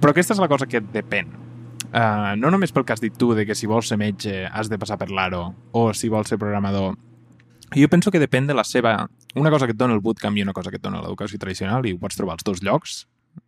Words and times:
Però 0.00 0.12
aquesta 0.12 0.36
és 0.36 0.42
la 0.42 0.48
cosa 0.48 0.68
que 0.68 0.80
depèn. 0.80 1.32
Uh, 1.86 2.34
no 2.36 2.50
només 2.52 2.72
pel 2.74 2.84
que 2.84 2.92
has 2.92 3.00
dit 3.00 3.14
tu, 3.16 3.30
de 3.34 3.46
que 3.48 3.54
si 3.56 3.68
vols 3.70 3.88
ser 3.88 3.96
metge 4.00 4.44
has 4.46 4.68
de 4.68 4.78
passar 4.78 4.98
per 5.00 5.08
l'ARO, 5.10 5.48
o 5.72 5.88
si 5.96 6.10
vols 6.12 6.28
ser 6.28 6.38
programador. 6.38 6.96
Jo 7.74 7.88
penso 7.90 8.12
que 8.12 8.22
depèn 8.22 8.46
de 8.46 8.54
la 8.54 8.64
seva... 8.64 8.98
Una 9.36 9.50
cosa 9.52 9.66
que 9.66 9.74
et 9.74 9.78
dona 9.78 9.96
el 9.96 10.00
bootcamp 10.04 10.36
i 10.36 10.44
una 10.44 10.54
cosa 10.56 10.70
que 10.70 10.78
et 10.80 10.84
dona 10.84 11.02
l'educació 11.02 11.38
tradicional, 11.40 11.86
i 11.86 11.94
ho 11.94 12.00
pots 12.00 12.16
trobar 12.18 12.36
als 12.36 12.46
dos 12.46 12.62
llocs. 12.64 13.04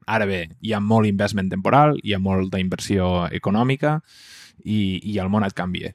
Ara 0.06 0.26
bé, 0.28 0.40
hi 0.60 0.74
ha 0.76 0.80
molt 0.84 1.08
investment 1.08 1.48
temporal, 1.52 1.96
hi 2.04 2.12
ha 2.12 2.20
molta 2.20 2.60
inversió 2.60 3.28
econòmica, 3.32 3.98
i, 4.64 5.00
i 5.04 5.18
el 5.18 5.30
món 5.32 5.46
et 5.46 5.56
canvia. 5.56 5.92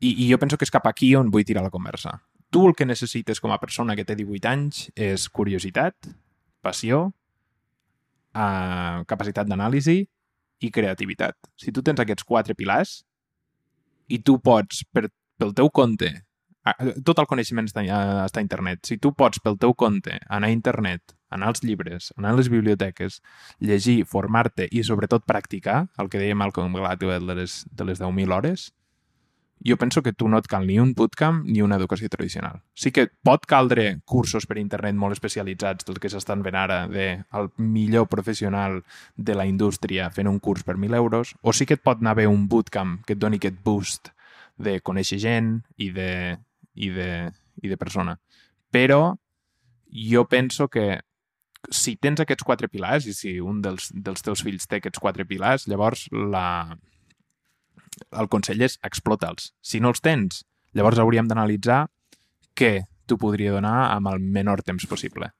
I, 0.00 0.12
I 0.12 0.30
jo 0.30 0.38
penso 0.38 0.58
que 0.58 0.66
és 0.66 0.72
cap 0.72 0.86
aquí 0.86 1.14
on 1.16 1.30
vull 1.32 1.46
tirar 1.46 1.64
la 1.64 1.72
conversa. 1.72 2.18
Tu 2.52 2.62
el 2.68 2.76
que 2.78 2.86
necessites 2.86 3.40
com 3.42 3.52
a 3.52 3.60
persona 3.62 3.96
que 3.96 4.04
té 4.06 4.14
18 4.18 4.50
anys 4.50 4.86
és 4.94 5.26
curiositat, 5.32 6.10
passió, 6.62 7.10
eh, 8.36 9.02
capacitat 9.08 9.48
d'anàlisi 9.48 10.02
i 10.60 10.70
creativitat. 10.72 11.36
Si 11.56 11.72
tu 11.72 11.82
tens 11.84 12.00
aquests 12.00 12.24
quatre 12.24 12.56
pilars 12.56 13.00
i 14.12 14.20
tu 14.22 14.38
pots, 14.40 14.84
per, 14.92 15.08
pel 15.40 15.52
teu 15.56 15.70
compte, 15.72 16.12
tot 17.06 17.20
el 17.22 17.28
coneixement 17.30 17.68
està, 17.68 17.84
està 18.24 18.40
a 18.40 18.44
internet. 18.44 18.82
Si 18.88 18.98
tu 18.98 19.12
pots, 19.14 19.40
pel 19.42 19.58
teu 19.60 19.74
compte, 19.78 20.18
anar 20.26 20.50
a 20.50 20.54
internet, 20.54 21.14
anar 21.30 21.52
als 21.52 21.62
llibres, 21.62 22.12
anar 22.16 22.32
a 22.32 22.40
les 22.40 22.50
biblioteques, 22.50 23.20
llegir, 23.60 24.00
formar-te 24.08 24.68
i, 24.70 24.82
sobretot, 24.86 25.26
practicar, 25.26 25.86
el 26.00 26.10
que 26.10 26.22
deia 26.22 26.38
Malcolm 26.38 26.74
Gladwell 26.74 27.26
de 27.28 27.38
les, 27.42 27.60
de 27.70 27.86
les 27.86 28.02
10.000 28.02 28.34
hores, 28.34 28.70
jo 29.64 29.76
penso 29.76 30.02
que 30.02 30.12
tu 30.12 30.28
no 30.28 30.38
et 30.38 30.46
cal 30.46 30.66
ni 30.66 30.78
un 30.78 30.92
bootcamp 30.94 31.44
ni 31.46 31.62
una 31.62 31.76
educació 31.76 32.08
tradicional. 32.12 32.60
Sí 32.74 32.92
que 32.92 33.06
pot 33.08 33.46
caldre 33.48 34.00
cursos 34.04 34.46
per 34.46 34.58
internet 34.60 34.94
molt 34.94 35.16
especialitzats, 35.16 35.86
tot 35.86 35.98
que 36.02 36.10
s'estan 36.12 36.44
fent 36.44 36.58
ara, 36.58 36.84
de 36.88 37.24
el 37.32 37.50
millor 37.56 38.08
professional 38.12 38.82
de 39.16 39.34
la 39.34 39.46
indústria 39.46 40.10
fent 40.10 40.28
un 40.28 40.38
curs 40.40 40.64
per 40.64 40.76
1.000 40.76 40.94
euros, 40.96 41.34
o 41.42 41.52
sí 41.52 41.66
que 41.66 41.78
et 41.78 41.82
pot 41.82 42.02
anar 42.02 42.16
bé 42.20 42.26
un 42.26 42.46
bootcamp 42.48 43.00
que 43.06 43.16
et 43.16 43.22
doni 43.22 43.40
aquest 43.40 43.58
boost 43.64 44.12
de 44.56 44.78
conèixer 44.80 45.18
gent 45.20 45.56
i 45.76 45.90
de, 45.90 46.36
i 46.74 46.90
de, 46.92 47.10
i 47.62 47.68
de 47.68 47.80
persona. 47.80 48.18
Però 48.72 49.16
jo 49.90 50.26
penso 50.28 50.68
que 50.68 51.00
si 51.70 51.96
tens 51.96 52.20
aquests 52.20 52.44
quatre 52.46 52.68
pilars 52.68 53.06
i 53.08 53.14
si 53.16 53.38
un 53.40 53.62
dels, 53.62 53.88
dels 53.90 54.22
teus 54.22 54.42
fills 54.44 54.68
té 54.68 54.78
aquests 54.78 55.00
quatre 55.02 55.26
pilars, 55.26 55.66
llavors 55.66 56.06
la, 56.12 56.76
el 58.20 58.28
consell 58.32 58.62
és 58.66 58.78
explota'ls. 58.86 59.52
Si 59.62 59.80
no 59.80 59.92
els 59.94 60.02
tens, 60.04 60.44
llavors 60.76 61.00
hauríem 61.02 61.28
d'analitzar 61.28 61.86
què 62.56 62.86
t'ho 63.06 63.18
podria 63.20 63.54
donar 63.54 63.92
amb 63.92 64.10
el 64.12 64.20
menor 64.20 64.62
temps 64.66 64.86
possible. 64.90 65.30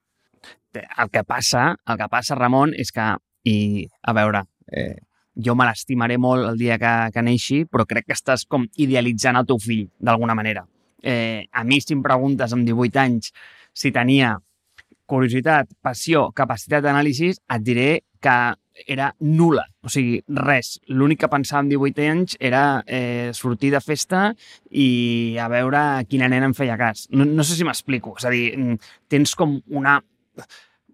El 0.77 1.11
que 1.11 1.25
passa, 1.25 1.70
el 1.88 1.98
que 1.98 2.08
passa, 2.12 2.36
Ramon, 2.36 2.75
és 2.77 2.92
que, 2.92 3.06
i 3.48 3.86
a 4.05 4.12
veure, 4.16 4.42
eh, 4.69 4.97
jo 5.36 5.55
me 5.56 5.66
l'estimaré 5.69 6.19
molt 6.20 6.48
el 6.48 6.58
dia 6.61 6.77
que, 6.80 6.94
que 7.12 7.25
neixi, 7.25 7.62
però 7.70 7.86
crec 7.88 8.08
que 8.08 8.16
estàs 8.16 8.44
com 8.48 8.66
idealitzant 8.77 9.41
el 9.41 9.48
teu 9.48 9.60
fill, 9.62 9.86
d'alguna 9.98 10.36
manera. 10.36 10.66
Eh, 11.03 11.47
a 11.53 11.64
mi, 11.64 11.81
si 11.81 11.94
em 11.97 12.03
preguntes 12.05 12.53
amb 12.53 12.66
18 12.69 13.00
anys 13.00 13.33
si 13.77 13.92
tenia 13.92 14.34
curiositat, 15.06 15.70
passió, 15.84 16.31
capacitat 16.34 16.84
d'anàlisi, 16.84 17.33
et 17.36 17.64
diré 17.64 17.91
que 18.20 18.36
era 18.86 19.14
nula. 19.20 19.64
O 19.82 19.91
sigui, 19.92 20.20
res. 20.28 20.77
L'únic 20.92 21.22
que 21.22 21.30
pensava 21.32 21.62
amb 21.64 21.72
18 21.72 22.06
anys 22.10 22.36
era 22.41 22.82
eh, 22.86 23.30
sortir 23.36 23.72
de 23.74 23.80
festa 23.80 24.28
i 24.70 25.36
a 25.41 25.48
veure 25.52 25.82
quina 26.10 26.28
nena 26.32 26.50
em 26.50 26.56
feia 26.56 26.77
cas. 26.80 27.06
No, 27.10 27.24
no 27.24 27.47
sé 27.47 27.56
si 27.56 27.66
m'explico. 27.66 28.16
És 28.20 28.28
a 28.28 28.34
dir, 28.34 28.50
mm, 28.56 28.78
tens 29.12 29.34
com 29.38 29.58
una 29.72 30.00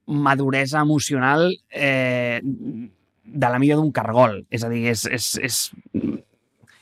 maduresa 0.07 0.83
emocional 0.83 1.51
eh, 1.71 2.41
de 2.43 3.49
la 3.49 3.59
mida 3.59 3.79
d'un 3.79 3.93
cargol. 3.95 4.43
És 4.51 4.65
a 4.65 4.71
dir, 4.71 4.85
és, 4.93 5.07
és, 5.07 5.33
és, 5.43 5.59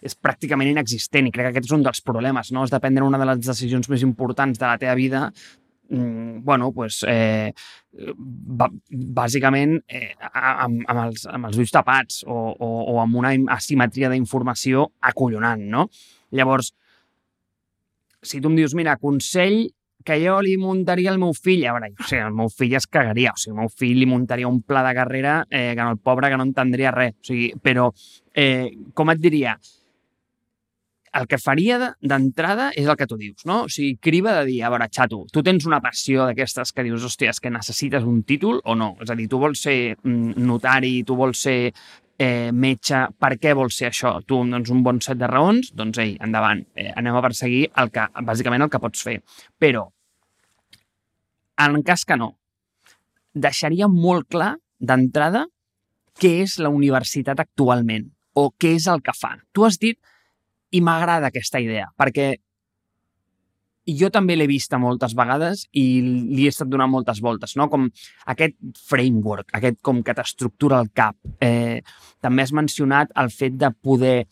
és 0.01 0.17
pràcticament 0.17 0.71
inexistent 0.73 1.29
i 1.29 1.33
crec 1.35 1.49
que 1.49 1.55
aquest 1.55 1.71
és 1.71 1.77
un 1.77 1.85
dels 1.87 2.03
problemes, 2.05 2.53
no? 2.53 2.65
Has 2.65 2.73
de 2.73 2.81
prendre 2.83 3.07
una 3.07 3.21
de 3.21 3.29
les 3.33 3.43
decisions 3.45 3.89
més 3.93 4.05
importants 4.07 4.59
de 4.59 4.67
la 4.67 4.79
teva 4.81 4.97
vida 4.99 5.29
bueno, 5.91 6.71
pues, 6.73 7.05
eh, 7.09 7.53
bàsicament 8.91 9.81
eh, 9.89 10.13
amb, 10.33 10.85
amb, 10.87 11.01
els, 11.09 11.27
amb 11.27 11.49
els 11.49 11.59
ulls 11.59 11.75
tapats 11.75 12.23
o, 12.27 12.37
o, 12.55 12.69
o 12.95 13.01
amb 13.03 13.19
una 13.19 13.35
asimetria 13.57 14.11
d'informació 14.13 14.87
acollonant, 15.11 15.67
no? 15.73 15.89
Llavors, 16.31 16.73
si 18.23 18.41
tu 18.41 18.53
em 18.53 18.57
dius, 18.61 18.77
mira, 18.79 18.97
consell 19.03 19.65
que 20.05 20.17
jo 20.23 20.39
li 20.41 20.55
muntaria 20.57 21.11
al 21.13 21.19
meu 21.21 21.35
fill, 21.37 21.67
a 21.69 21.75
veure, 21.77 21.91
o 21.93 22.07
sigui, 22.07 22.23
el 22.25 22.37
meu 22.37 22.49
fill 22.53 22.77
es 22.79 22.87
cagaria, 22.89 23.35
o 23.35 23.41
sigui, 23.41 23.57
el 23.57 23.61
meu 23.65 23.73
fill 23.83 23.99
li 24.01 24.09
muntaria 24.09 24.49
un 24.49 24.63
pla 24.63 24.85
de 24.87 24.95
carrera 24.97 25.35
eh, 25.51 25.75
que 25.75 25.83
no, 25.83 25.91
el 25.93 26.01
pobre 26.01 26.31
que 26.33 26.39
no 26.41 26.47
entendria 26.49 26.95
res, 26.95 27.19
o 27.19 27.31
sigui, 27.33 27.51
però, 27.61 27.91
eh, 28.33 28.71
com 28.97 29.13
et 29.13 29.21
diria, 29.21 29.59
el 31.13 31.27
que 31.27 31.39
faria 31.43 31.79
d'entrada 32.01 32.69
és 32.79 32.87
el 32.87 32.97
que 32.99 33.07
tu 33.11 33.17
dius, 33.19 33.43
no? 33.49 33.65
O 33.67 33.71
sigui, 33.73 33.97
criba 34.03 34.35
de 34.39 34.45
dir, 34.47 34.61
a 34.63 34.71
veure, 34.71 34.87
xato, 34.95 35.25
tu 35.33 35.43
tens 35.47 35.67
una 35.67 35.81
passió 35.83 36.27
d'aquestes 36.29 36.71
que 36.73 36.85
dius, 36.87 37.03
hòstia, 37.07 37.33
que 37.43 37.51
necessites 37.51 38.07
un 38.07 38.23
títol 38.23 38.61
o 38.65 38.77
no? 38.79 38.93
És 39.03 39.11
a 39.11 39.17
dir, 39.19 39.27
tu 39.31 39.41
vols 39.43 39.63
ser 39.67 39.97
mm, 39.97 40.39
notari, 40.47 41.01
tu 41.07 41.17
vols 41.19 41.43
ser 41.43 41.73
eh, 42.21 42.51
metge, 42.53 43.07
per 43.19 43.33
què 43.43 43.55
vols 43.59 43.79
ser 43.81 43.89
això? 43.91 44.19
Tu 44.23 44.39
doncs, 44.53 44.71
un 44.71 44.85
bon 44.87 45.01
set 45.03 45.19
de 45.19 45.31
raons, 45.31 45.73
doncs 45.75 45.99
ei, 46.03 46.15
endavant, 46.23 46.63
eh, 46.77 46.93
anem 46.95 47.19
a 47.19 47.25
perseguir 47.25 47.65
el 47.83 47.91
que, 47.95 48.07
bàsicament 48.29 48.67
el 48.67 48.71
que 48.71 48.83
pots 48.83 49.03
fer. 49.09 49.19
Però, 49.59 49.89
en 51.65 51.83
cas 51.83 52.07
que 52.07 52.19
no, 52.21 52.37
deixaria 53.35 53.89
molt 53.91 54.29
clar 54.31 54.55
d'entrada 54.79 55.47
què 56.21 56.37
és 56.45 56.59
la 56.61 56.71
universitat 56.71 57.41
actualment 57.41 58.11
o 58.37 58.51
què 58.53 58.77
és 58.77 58.87
el 58.91 59.03
que 59.03 59.15
fa. 59.17 59.35
Tu 59.53 59.65
has 59.65 59.79
dit 59.81 59.99
i 60.71 60.81
m'agrada 60.85 61.31
aquesta 61.31 61.61
idea, 61.63 61.89
perquè 61.99 62.35
jo 63.99 64.11
també 64.13 64.37
l'he 64.37 64.47
vista 64.47 64.79
moltes 64.79 65.15
vegades 65.17 65.65
i 65.73 65.85
li 66.03 66.45
he 66.45 66.53
estat 66.53 66.69
donant 66.71 66.91
moltes 66.91 67.21
voltes, 67.25 67.57
no? 67.57 67.69
Com 67.73 67.89
aquest 68.31 68.57
framework, 68.87 69.51
aquest 69.57 69.81
com 69.83 70.03
que 70.07 70.15
t'estructura 70.15 70.81
el 70.81 70.91
cap. 70.95 71.17
Eh, 71.43 71.81
també 72.21 72.45
has 72.45 72.53
mencionat 72.53 73.11
el 73.19 73.31
fet 73.35 73.57
de 73.59 73.71
poder 73.73 74.27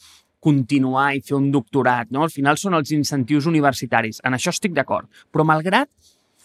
continuar 0.45 1.11
i 1.17 1.23
fer 1.25 1.37
un 1.39 1.51
doctorat, 1.51 2.13
no? 2.15 2.23
Al 2.23 2.35
final 2.35 2.59
són 2.61 2.77
els 2.79 2.93
incentius 2.95 3.49
universitaris. 3.51 4.21
En 4.25 4.37
això 4.37 4.55
estic 4.55 4.77
d'acord. 4.77 5.09
Però 5.33 5.45
malgrat, 5.49 5.91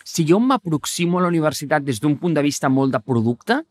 si 0.03 0.25
jo 0.27 0.39
m'aproximo 0.41 1.19
a 1.19 1.25
la 1.25 1.31
universitat 1.31 1.85
des 1.85 2.01
d'un 2.01 2.17
punt 2.17 2.33
de 2.33 2.41
vista 2.41 2.69
molt 2.69 2.95
de 2.95 3.03
producte, 3.03 3.61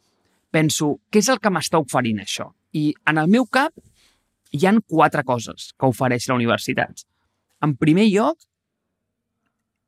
penso, 0.52 0.98
què 1.10 1.24
és 1.24 1.32
el 1.32 1.40
que 1.40 1.50
m'està 1.50 1.80
oferint 1.82 2.22
això? 2.22 2.52
I 2.72 2.92
en 3.10 3.18
el 3.18 3.28
meu 3.28 3.48
cap 3.50 3.72
hi 4.52 4.66
han 4.68 4.80
quatre 4.86 5.24
coses 5.24 5.72
que 5.78 5.88
ofereix 5.88 6.28
la 6.28 6.36
universitat. 6.38 7.04
En 7.64 7.76
primer 7.80 8.08
lloc, 8.12 8.38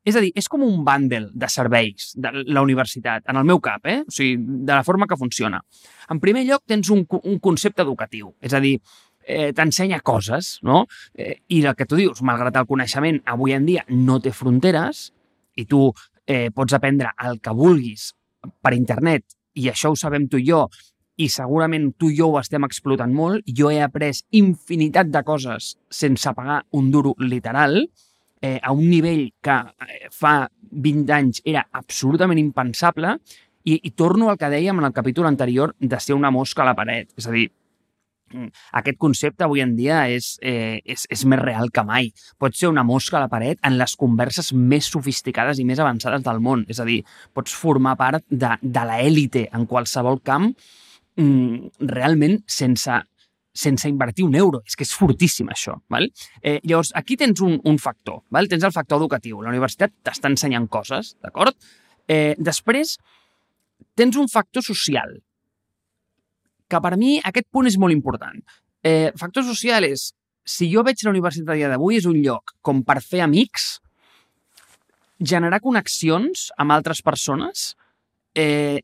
és 0.05 0.17
a 0.17 0.21
dir, 0.21 0.33
és 0.37 0.49
com 0.53 0.63
un 0.65 0.83
bundle 0.85 1.31
de 1.33 1.49
serveis 1.49 2.13
de 2.21 2.31
la 2.45 2.63
universitat, 2.65 3.25
en 3.31 3.41
el 3.41 3.47
meu 3.49 3.61
cap, 3.65 3.87
eh? 3.89 4.03
o 4.05 4.13
sigui, 4.13 4.37
de 4.39 4.73
la 4.73 4.85
forma 4.85 5.09
que 5.09 5.17
funciona. 5.17 5.63
En 6.13 6.21
primer 6.21 6.45
lloc, 6.49 6.65
tens 6.69 6.91
un, 6.93 7.07
un 7.23 7.39
concepte 7.41 7.85
educatiu, 7.85 8.35
és 8.45 8.53
a 8.53 8.61
dir, 8.61 8.75
eh, 9.25 9.53
t'ensenya 9.57 10.01
coses, 10.05 10.59
no? 10.63 10.85
Eh, 11.15 11.39
I 11.49 11.63
el 11.65 11.77
que 11.77 11.87
tu 11.89 11.97
dius, 11.97 12.21
malgrat 12.23 12.61
el 12.61 12.69
coneixement 12.69 13.23
avui 13.33 13.57
en 13.57 13.65
dia 13.65 13.85
no 13.89 14.21
té 14.21 14.33
fronteres 14.33 15.07
i 15.57 15.65
tu 15.65 15.87
eh, 16.27 16.51
pots 16.55 16.77
aprendre 16.77 17.15
el 17.25 17.41
que 17.41 17.57
vulguis 17.57 18.13
per 18.61 18.75
internet 18.77 19.25
i 19.55 19.71
això 19.71 19.93
ho 19.93 19.97
sabem 19.97 20.29
tu 20.29 20.41
i 20.41 20.49
jo 20.51 20.67
i 21.17 21.29
segurament 21.31 21.93
tu 21.99 22.11
i 22.11 22.19
jo 22.19 22.33
ho 22.33 22.41
estem 22.41 22.67
explotant 22.67 23.13
molt, 23.15 23.45
jo 23.47 23.71
he 23.71 23.81
après 23.83 24.25
infinitat 24.35 25.13
de 25.15 25.23
coses 25.27 25.75
sense 25.91 26.35
pagar 26.35 26.65
un 26.73 26.91
duro 26.91 27.15
literal, 27.19 27.85
eh, 28.43 28.59
a 28.63 28.73
un 28.73 28.89
nivell 28.91 29.31
que 29.41 29.57
eh, 29.87 30.09
fa 30.11 30.49
20 30.71 31.13
anys 31.15 31.43
era 31.45 31.67
absolutament 31.73 32.41
impensable, 32.43 33.19
i, 33.65 33.81
i 33.83 33.91
torno 33.97 34.29
al 34.29 34.39
que 34.39 34.51
dèiem 34.53 34.79
en 34.79 34.89
el 34.89 34.95
capítol 34.95 35.27
anterior 35.27 35.75
de 35.81 36.01
ser 36.01 36.15
una 36.15 36.31
mosca 36.31 36.63
a 36.63 36.69
la 36.69 36.75
paret. 36.77 37.09
És 37.17 37.27
a 37.27 37.33
dir, 37.33 37.47
mm, 38.35 38.51
aquest 38.81 38.99
concepte 39.01 39.45
avui 39.47 39.65
en 39.65 39.75
dia 39.77 40.05
és, 40.13 40.35
eh, 40.43 40.83
és, 40.85 41.07
és 41.11 41.25
més 41.25 41.41
real 41.41 41.73
que 41.73 41.85
mai. 41.85 42.13
Pot 42.39 42.55
ser 42.55 42.69
una 42.69 42.85
mosca 42.85 43.17
a 43.17 43.25
la 43.25 43.33
paret 43.33 43.59
en 43.65 43.79
les 43.79 43.97
converses 43.97 44.53
més 44.53 44.91
sofisticades 44.93 45.59
i 45.59 45.65
més 45.65 45.81
avançades 45.81 46.23
del 46.23 46.41
món. 46.41 46.67
És 46.69 46.81
a 46.81 46.85
dir, 46.85 47.03
pots 47.33 47.57
formar 47.57 47.97
part 47.97 48.25
de, 48.29 48.57
de 48.61 48.89
l'èlite 48.91 49.49
en 49.53 49.65
qualsevol 49.67 50.21
camp 50.21 50.53
mm, 51.21 51.89
realment 51.91 52.41
sense, 52.51 52.99
sense 53.55 53.89
invertir 53.89 54.27
un 54.27 54.35
euro. 54.39 54.63
És 54.67 54.77
que 54.77 54.87
és 54.87 54.95
fortíssim, 54.95 55.51
això. 55.53 55.77
Val? 55.91 56.09
Eh, 56.43 56.61
llavors, 56.63 56.93
aquí 56.95 57.17
tens 57.21 57.43
un, 57.45 57.61
un 57.65 57.79
factor. 57.79 58.23
Val? 58.35 58.49
Tens 58.51 58.67
el 58.67 58.75
factor 58.75 59.03
educatiu. 59.03 59.43
La 59.43 59.53
universitat 59.55 59.95
t'està 60.07 60.33
ensenyant 60.33 60.69
coses, 60.69 61.15
d'acord? 61.23 61.57
Eh, 62.09 62.35
després, 62.39 62.97
tens 63.95 64.19
un 64.21 64.29
factor 64.29 64.65
social, 64.67 65.17
que 66.69 66.81
per 66.81 66.97
mi 66.99 67.17
aquest 67.23 67.49
punt 67.53 67.69
és 67.69 67.79
molt 67.79 67.95
important. 67.95 68.41
Eh, 68.85 69.13
factor 69.21 69.45
social 69.47 69.87
és, 69.87 70.11
si 70.45 70.69
jo 70.73 70.83
veig 70.85 71.01
la 71.05 71.13
universitat 71.15 71.55
a 71.55 71.57
dia 71.57 71.71
d'avui, 71.73 71.97
és 72.01 72.09
un 72.09 72.19
lloc 72.21 72.57
com 72.65 72.83
per 72.85 73.01
fer 73.05 73.23
amics, 73.25 73.79
generar 75.21 75.61
connexions 75.65 76.51
amb 76.61 76.75
altres 76.75 77.01
persones, 77.03 77.75
eh, 78.35 78.83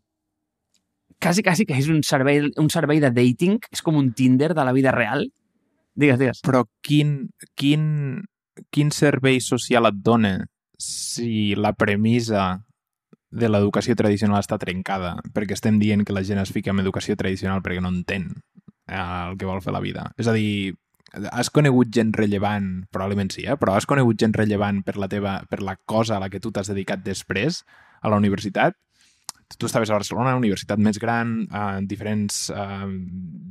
quasi, 1.21 1.45
quasi 1.47 1.67
que 1.69 1.77
és 1.79 1.91
un 1.93 2.03
servei, 2.07 2.43
un 2.59 2.71
servei 2.73 3.03
de 3.03 3.13
dating, 3.15 3.61
és 3.71 3.85
com 3.85 3.99
un 4.01 4.13
Tinder 4.17 4.53
de 4.55 4.65
la 4.65 4.75
vida 4.77 4.95
real. 4.97 5.27
Digues, 5.95 6.19
digues. 6.19 6.41
Però 6.47 6.65
quin, 6.83 7.31
quin, 7.59 7.85
quin 8.73 8.91
servei 8.95 9.41
social 9.45 9.89
et 9.91 10.03
dona 10.03 10.39
si 10.81 11.55
la 11.55 11.75
premissa 11.77 12.65
de 13.31 13.49
l'educació 13.51 13.95
tradicional 13.95 14.41
està 14.41 14.57
trencada 14.59 15.13
perquè 15.35 15.55
estem 15.55 15.79
dient 15.79 16.03
que 16.03 16.15
la 16.17 16.25
gent 16.27 16.41
es 16.43 16.51
fica 16.51 16.73
en 16.73 16.81
educació 16.83 17.15
tradicional 17.21 17.61
perquè 17.63 17.83
no 17.85 17.93
entén 17.93 18.27
eh, 18.89 18.97
el 18.99 19.37
que 19.39 19.47
vol 19.47 19.63
fer 19.63 19.75
la 19.77 19.83
vida. 19.85 20.09
És 20.19 20.27
a 20.27 20.35
dir, 20.35 20.75
has 21.31 21.51
conegut 21.51 21.93
gent 21.95 22.13
rellevant, 22.17 22.87
probablement 22.91 23.31
sí, 23.35 23.45
eh? 23.47 23.57
però 23.61 23.77
has 23.77 23.87
conegut 23.87 24.19
gent 24.19 24.35
rellevant 24.37 24.83
per 24.87 24.97
la, 24.99 25.09
teva, 25.11 25.41
per 25.51 25.61
la 25.63 25.77
cosa 25.77 26.17
a 26.17 26.23
la 26.25 26.31
que 26.31 26.41
tu 26.43 26.51
t'has 26.55 26.71
dedicat 26.73 27.05
després 27.07 27.63
a 28.01 28.11
la 28.11 28.19
universitat? 28.19 28.77
Tu 29.59 29.67
estaves 29.67 29.91
a 29.91 29.97
Barcelona, 29.99 30.37
universitat 30.39 30.79
més 30.79 30.99
gran, 31.03 31.43
eh, 31.51 31.81
diferents, 31.83 32.51
eh, 32.51 32.87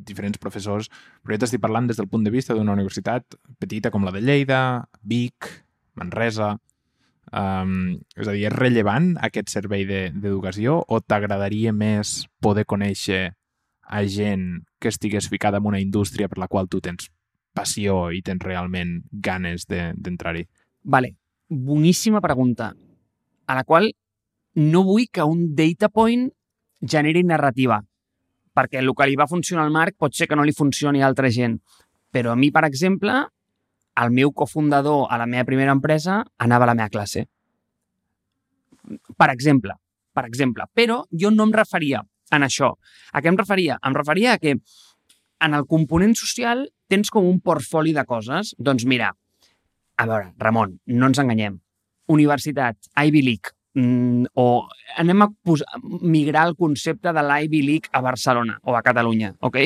diferents 0.07 0.39
professors, 0.39 0.89
però 1.21 1.35
jo 1.35 1.39
t'estic 1.43 1.61
parlant 1.61 1.87
des 1.87 1.97
del 1.97 2.07
punt 2.07 2.23
de 2.23 2.31
vista 2.31 2.53
d'una 2.53 2.73
universitat 2.73 3.35
petita 3.59 3.91
com 3.91 4.05
la 4.05 4.11
de 4.11 4.21
Lleida, 4.21 4.87
Vic, 5.03 5.49
Manresa... 5.95 6.57
Um, 7.29 7.99
és 8.17 8.25
a 8.25 8.33
dir, 8.33 8.47
és 8.47 8.53
rellevant 8.55 9.11
aquest 9.21 9.51
servei 9.53 9.83
d'educació 9.85 10.79
de, 10.79 10.85
o 10.95 10.97
t'agradaria 10.97 11.69
més 11.69 12.23
poder 12.41 12.63
conèixer 12.65 13.35
a 13.85 14.01
gent 14.09 14.63
que 14.81 14.89
estigués 14.89 15.27
ficada 15.29 15.59
en 15.61 15.67
una 15.69 15.81
indústria 15.81 16.29
per 16.29 16.39
la 16.41 16.47
qual 16.47 16.69
tu 16.69 16.81
tens 16.81 17.11
passió 17.53 18.09
i 18.09 18.23
tens 18.25 18.41
realment 18.45 18.99
ganes 19.11 19.67
d'entrar-hi? 19.69 20.45
De, 20.45 20.65
vale, 20.89 21.13
boníssima 21.49 22.21
pregunta, 22.21 22.71
a 23.45 23.55
la 23.57 23.63
qual 23.63 23.91
no 24.55 24.83
vull 24.83 25.09
que 25.11 25.23
un 25.23 25.53
data 25.55 25.89
point 25.89 26.29
generi 26.81 27.23
narrativa, 27.23 27.79
perquè 28.55 28.79
el 28.81 28.93
que 28.95 29.07
li 29.07 29.17
va 29.19 29.27
funcionar 29.27 29.65
al 29.65 29.73
Marc 29.75 29.97
pot 29.97 30.15
ser 30.15 30.27
que 30.27 30.35
no 30.35 30.45
li 30.47 30.55
funcioni 30.55 31.03
a 31.03 31.07
altra 31.07 31.29
gent. 31.31 31.59
Però 32.11 32.33
a 32.33 32.39
mi, 32.39 32.49
per 32.51 32.65
exemple, 32.65 33.13
el 33.99 34.11
meu 34.15 34.31
cofundador 34.31 35.07
a 35.11 35.19
la 35.19 35.27
meva 35.27 35.45
primera 35.45 35.75
empresa 35.75 36.23
anava 36.37 36.65
a 36.65 36.71
la 36.71 36.75
meva 36.75 36.89
classe. 36.89 37.27
Per 39.17 39.29
exemple, 39.29 39.75
per 40.13 40.25
exemple. 40.25 40.65
Però 40.73 41.03
jo 41.11 41.29
no 41.31 41.45
em 41.45 41.53
referia 41.53 42.01
en 42.31 42.45
això. 42.45 42.73
A 43.13 43.21
què 43.21 43.29
em 43.29 43.37
referia? 43.37 43.77
Em 43.85 43.95
referia 43.95 44.33
a 44.33 44.41
que 44.41 44.55
en 45.39 45.55
el 45.55 45.65
component 45.67 46.15
social 46.17 46.65
tens 46.89 47.11
com 47.13 47.27
un 47.27 47.39
portfoli 47.39 47.93
de 47.93 48.05
coses. 48.05 48.55
Doncs 48.57 48.85
mira, 48.89 49.13
a 49.99 50.07
veure, 50.07 50.33
Ramon, 50.39 50.79
no 50.87 51.11
ens 51.11 51.21
enganyem. 51.21 51.59
Universitat, 52.09 52.89
Ivy 52.97 53.21
League, 53.21 53.53
mm, 53.79 54.35
o 54.35 54.67
anem 54.99 55.25
a 55.25 55.29
posar, 55.45 55.79
migrar 56.01 56.47
el 56.49 56.55
concepte 56.59 57.13
de 57.15 57.23
l'Ivy 57.23 57.63
League 57.65 57.91
a 57.93 58.03
Barcelona 58.05 58.59
o 58.63 58.75
a 58.75 58.83
Catalunya, 58.85 59.33
ok? 59.39 59.59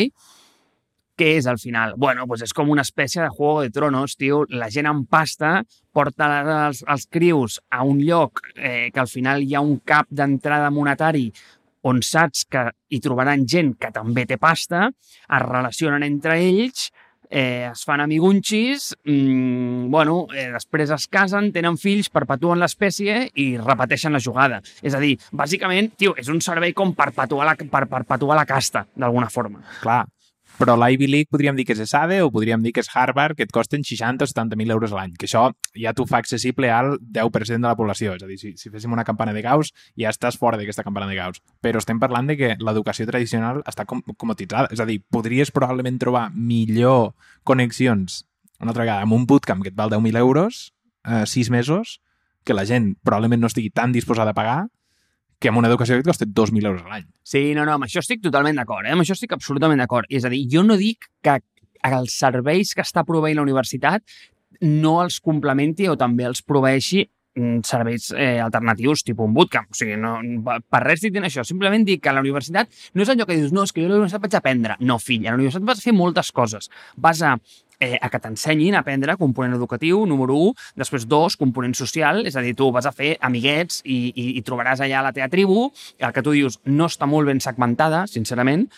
què 1.18 1.36
és 1.38 1.48
al 1.48 1.60
final? 1.62 1.94
Bueno, 1.98 2.26
pues 2.28 2.42
és 2.46 2.54
com 2.58 2.72
una 2.74 2.82
espècie 2.82 3.22
de 3.22 3.30
Juego 3.30 3.62
de 3.62 3.70
Tronos, 3.74 4.16
tio. 4.18 4.44
La 4.50 4.70
gent 4.74 4.90
amb 4.90 5.06
pasta 5.10 5.60
porta 5.94 6.30
els, 6.68 6.84
els 6.90 7.06
crius 7.06 7.60
a 7.70 7.84
un 7.86 8.02
lloc 8.02 8.42
eh, 8.56 8.90
que 8.94 9.04
al 9.04 9.12
final 9.12 9.44
hi 9.44 9.54
ha 9.54 9.62
un 9.62 9.78
cap 9.86 10.10
d'entrada 10.10 10.72
monetari 10.74 11.28
on 11.84 12.00
saps 12.02 12.46
que 12.50 12.64
hi 12.90 13.00
trobaran 13.04 13.44
gent 13.50 13.74
que 13.80 13.92
també 13.92 14.24
té 14.26 14.38
pasta, 14.40 14.88
es 14.88 15.44
relacionen 15.44 16.06
entre 16.08 16.38
ells, 16.40 16.88
eh, 17.34 17.70
es 17.72 17.82
fan 17.88 18.02
amigunxis, 18.04 18.94
mmm, 19.04 19.90
bueno, 19.92 20.28
eh, 20.36 20.52
després 20.54 20.94
es 20.94 21.08
casen, 21.10 21.50
tenen 21.56 21.80
fills, 21.82 22.12
perpetuen 22.14 22.62
l'espècie 22.62 23.28
i 23.34 23.48
repeteixen 23.58 24.14
la 24.14 24.22
jugada. 24.22 24.62
És 24.86 24.94
a 24.94 25.02
dir, 25.02 25.16
bàsicament, 25.34 25.96
tio, 25.98 26.14
és 26.20 26.30
un 26.30 26.42
servei 26.46 26.76
com 26.78 26.94
perpetuar 26.94 27.50
la, 27.50 27.58
per 27.58 27.88
perpetuar 27.90 28.38
la 28.38 28.46
casta, 28.46 28.86
d'alguna 28.94 29.32
forma. 29.34 29.64
Clar, 29.82 30.04
però 30.58 30.76
l'Ivy 30.78 31.08
League 31.08 31.32
podríem 31.32 31.58
dir 31.58 31.66
que 31.66 31.74
és 31.74 31.82
ESADE 31.84 32.20
o 32.24 32.30
podríem 32.32 32.62
dir 32.64 32.74
que 32.76 32.84
és 32.84 32.90
Harvard, 32.94 33.36
que 33.38 33.46
et 33.48 33.52
costen 33.54 33.84
60 33.84 34.26
o 34.26 34.30
70.000 34.30 34.76
euros 34.76 34.94
a 34.94 35.00
l'any, 35.00 35.16
que 35.18 35.26
això 35.28 35.48
ja 35.80 35.94
t'ho 35.98 36.06
fa 36.10 36.20
accessible 36.22 36.70
al 36.72 36.98
10% 37.02 37.58
de 37.58 37.68
la 37.68 37.76
població. 37.80 38.14
És 38.18 38.26
a 38.26 38.30
dir, 38.30 38.38
si, 38.42 38.54
si 38.60 38.70
féssim 38.74 38.94
una 38.94 39.06
campana 39.08 39.34
de 39.34 39.42
Gauss, 39.46 39.74
ja 40.00 40.14
estàs 40.14 40.38
fora 40.40 40.60
d'aquesta 40.60 40.86
campana 40.86 41.10
de 41.10 41.18
Gauss. 41.18 41.42
Però 41.64 41.82
estem 41.82 42.00
parlant 42.02 42.30
de 42.30 42.38
que 42.40 42.54
l'educació 42.62 43.08
tradicional 43.10 43.64
està 43.70 43.88
com 43.90 44.04
comoditzada. 44.14 44.70
És 44.72 44.84
a 44.84 44.88
dir, 44.90 45.00
podries 45.10 45.52
probablement 45.52 45.98
trobar 46.02 46.30
millor 46.36 47.14
connexions, 47.44 48.24
una 48.60 48.72
altra 48.72 48.86
vegada, 48.86 49.08
amb 49.08 49.18
un 49.18 49.28
bootcamp 49.28 49.66
que 49.66 49.74
et 49.74 49.78
val 49.78 49.92
10.000 49.92 50.22
euros, 50.22 50.70
eh, 51.04 51.26
6 51.26 51.50
mesos, 51.50 52.00
que 52.44 52.54
la 52.54 52.66
gent 52.68 52.94
probablement 53.04 53.42
no 53.42 53.50
estigui 53.50 53.72
tan 53.72 53.92
disposada 53.92 54.32
a 54.32 54.38
pagar, 54.38 54.68
que 55.44 55.52
amb 55.52 55.60
una 55.60 55.68
educació 55.68 55.98
que 55.98 56.06
et 56.06 56.08
costa 56.08 56.26
2.000 56.26 56.70
euros 56.70 56.86
a 56.86 56.94
l'any. 56.94 57.08
Sí, 57.28 57.50
no, 57.58 57.66
no, 57.68 57.76
amb 57.76 57.88
això 57.88 58.00
estic 58.00 58.22
totalment 58.24 58.62
d'acord, 58.62 58.88
eh? 58.88 58.94
amb 58.96 59.04
això 59.04 59.18
estic 59.18 59.36
absolutament 59.36 59.84
d'acord. 59.84 60.08
És 60.10 60.24
a 60.24 60.32
dir, 60.32 60.46
jo 60.52 60.64
no 60.64 60.80
dic 60.80 61.10
que 61.26 61.40
els 61.90 62.16
serveis 62.16 62.72
que 62.72 62.86
està 62.86 63.04
proveint 63.04 63.36
la 63.42 63.44
universitat 63.44 64.16
no 64.64 65.02
els 65.04 65.20
complementi 65.20 65.90
o 65.92 65.98
també 66.00 66.24
els 66.30 66.40
proveeixi 66.48 67.04
serveis 67.66 68.12
eh, 68.16 68.40
alternatius, 68.44 69.04
tipus 69.04 69.26
un 69.26 69.34
bootcamp. 69.34 69.72
O 69.72 69.78
sigui, 69.78 69.98
no, 70.00 70.16
per 70.44 70.84
res 70.86 71.04
dic 71.04 71.18
això. 71.22 71.46
Simplement 71.48 71.86
dic 71.88 72.04
que 72.04 72.14
la 72.14 72.22
universitat 72.24 72.70
no 72.94 73.04
és 73.04 73.10
allò 73.10 73.28
que 73.30 73.38
dius, 73.40 73.54
no, 73.56 73.66
és 73.66 73.74
que 73.74 73.82
jo 73.82 73.90
a 73.90 73.94
la 73.94 74.02
universitat 74.02 74.26
vaig 74.28 74.40
aprendre. 74.40 74.78
No, 74.80 75.00
fill, 75.02 75.26
a 75.28 75.34
la 75.34 75.40
universitat 75.40 75.68
vas 75.68 75.84
fer 75.84 75.96
moltes 75.98 76.32
coses. 76.32 76.70
Vas 76.98 77.22
a 77.26 77.38
eh, 77.84 77.98
a 78.00 78.10
que 78.10 78.20
t'ensenyin 78.22 78.78
a 78.78 78.84
aprendre 78.84 79.18
component 79.20 79.58
educatiu, 79.58 80.06
número 80.08 80.38
1, 80.50 80.54
després 80.80 81.08
2, 81.10 81.38
component 81.42 81.76
social, 81.76 82.24
és 82.28 82.38
a 82.38 82.44
dir, 82.46 82.56
tu 82.56 82.70
vas 82.72 82.88
a 82.88 82.94
fer 82.96 83.16
amiguets 83.22 83.82
i, 83.84 84.14
i, 84.14 84.28
i 84.38 84.44
trobaràs 84.46 84.84
allà 84.84 85.04
la 85.04 85.14
teva 85.16 85.30
tribu, 85.32 85.68
el 86.00 86.16
que 86.16 86.24
tu 86.24 86.36
dius 86.36 86.60
no 86.66 86.88
està 86.92 87.10
molt 87.10 87.28
ben 87.30 87.42
segmentada, 87.44 88.06
sincerament, 88.08 88.70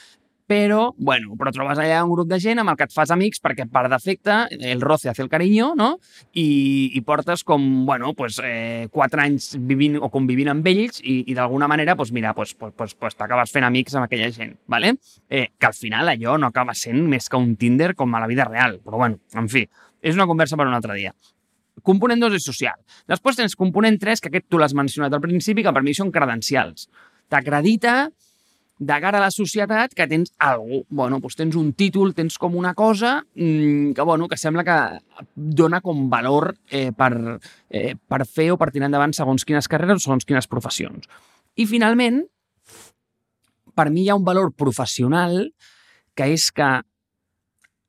però, 0.45 0.93
bueno, 0.97 1.33
però 1.39 1.51
trobes 1.53 1.79
allà 1.81 2.03
un 2.05 2.11
grup 2.13 2.29
de 2.29 2.37
gent 2.41 2.61
amb 2.61 2.69
el 2.71 2.77
que 2.77 2.85
et 2.85 2.93
fas 2.93 3.11
amics 3.13 3.41
perquè 3.41 3.65
per 3.71 3.87
defecte 3.89 4.35
el 4.53 4.81
roce 4.81 5.09
hace 5.09 5.23
el 5.25 5.29
cariño, 5.29 5.71
no? 5.77 5.95
I, 6.33 6.91
i 6.93 7.01
portes 7.05 7.43
com, 7.43 7.85
bueno, 7.85 8.13
pues, 8.13 8.37
eh, 8.43 8.87
quatre 8.93 9.23
anys 9.25 9.55
vivint 9.57 9.97
o 9.97 10.11
convivint 10.13 10.51
amb 10.53 10.67
ells 10.69 11.01
i, 11.01 11.23
i 11.31 11.37
d'alguna 11.37 11.69
manera, 11.71 11.95
pues, 11.97 12.11
mira, 12.13 12.35
pues, 12.37 12.53
pues, 12.53 12.73
pues, 12.77 12.93
pues 12.93 13.17
t'acabes 13.17 13.53
fent 13.53 13.65
amics 13.65 13.97
amb 13.97 14.05
aquella 14.05 14.29
gent, 14.31 14.57
¿vale? 14.67 14.95
Eh, 15.29 15.47
que 15.57 15.69
al 15.69 15.73
final 15.73 16.13
allò 16.13 16.37
no 16.37 16.51
acaba 16.53 16.77
sent 16.77 17.01
més 17.09 17.29
que 17.29 17.41
un 17.41 17.55
Tinder 17.57 17.95
com 17.95 18.13
a 18.13 18.21
la 18.21 18.29
vida 18.29 18.45
real, 18.45 18.79
però 18.85 19.01
bueno, 19.01 19.19
en 19.33 19.49
fi, 19.49 19.65
és 20.01 20.13
una 20.13 20.27
conversa 20.29 20.57
per 20.59 20.67
un 20.69 20.77
altre 20.77 20.93
dia. 20.93 21.15
Component 21.83 22.21
2 22.21 22.37
és 22.37 22.45
social. 22.45 22.77
Després 23.09 23.35
tens 23.35 23.57
component 23.57 23.97
3, 23.99 24.21
que 24.21 24.29
aquest 24.31 24.47
tu 24.49 24.61
l'has 24.61 24.73
mencionat 24.77 25.13
al 25.13 25.23
principi, 25.23 25.65
que 25.65 25.73
per 25.75 25.83
mi 25.83 25.93
són 25.97 26.13
credencials. 26.13 26.87
T'acredita 27.29 27.95
de 28.77 28.95
cara 28.99 29.19
a 29.19 29.23
la 29.23 29.31
societat 29.31 29.93
que 29.95 30.07
tens 30.07 30.33
algú, 30.43 30.81
bueno, 30.89 31.21
doncs 31.23 31.37
tens 31.39 31.55
un 31.55 31.71
títol, 31.73 32.11
tens 32.15 32.35
com 32.37 32.57
una 32.59 32.73
cosa 32.75 33.21
mmm, 33.35 33.93
que, 33.95 34.03
bueno, 34.03 34.27
que 34.27 34.37
sembla 34.37 34.65
que 34.67 34.77
dona 35.35 35.79
com 35.81 36.09
valor 36.11 36.53
eh, 36.69 36.91
per, 36.91 37.39
eh, 37.69 37.95
per 37.95 38.25
fer 38.27 38.49
o 38.51 38.57
per 38.59 38.71
tirar 38.75 38.89
endavant 38.91 39.15
segons 39.15 39.47
quines 39.47 39.69
carreres 39.71 40.01
o 40.01 40.05
segons 40.09 40.27
quines 40.27 40.49
professions. 40.51 41.07
I 41.55 41.67
finalment, 41.69 42.25
per 43.75 43.89
mi 43.91 44.03
hi 44.03 44.11
ha 44.11 44.19
un 44.19 44.27
valor 44.27 44.51
professional 44.51 45.47
que 46.15 46.27
és 46.35 46.49
que, 46.51 46.67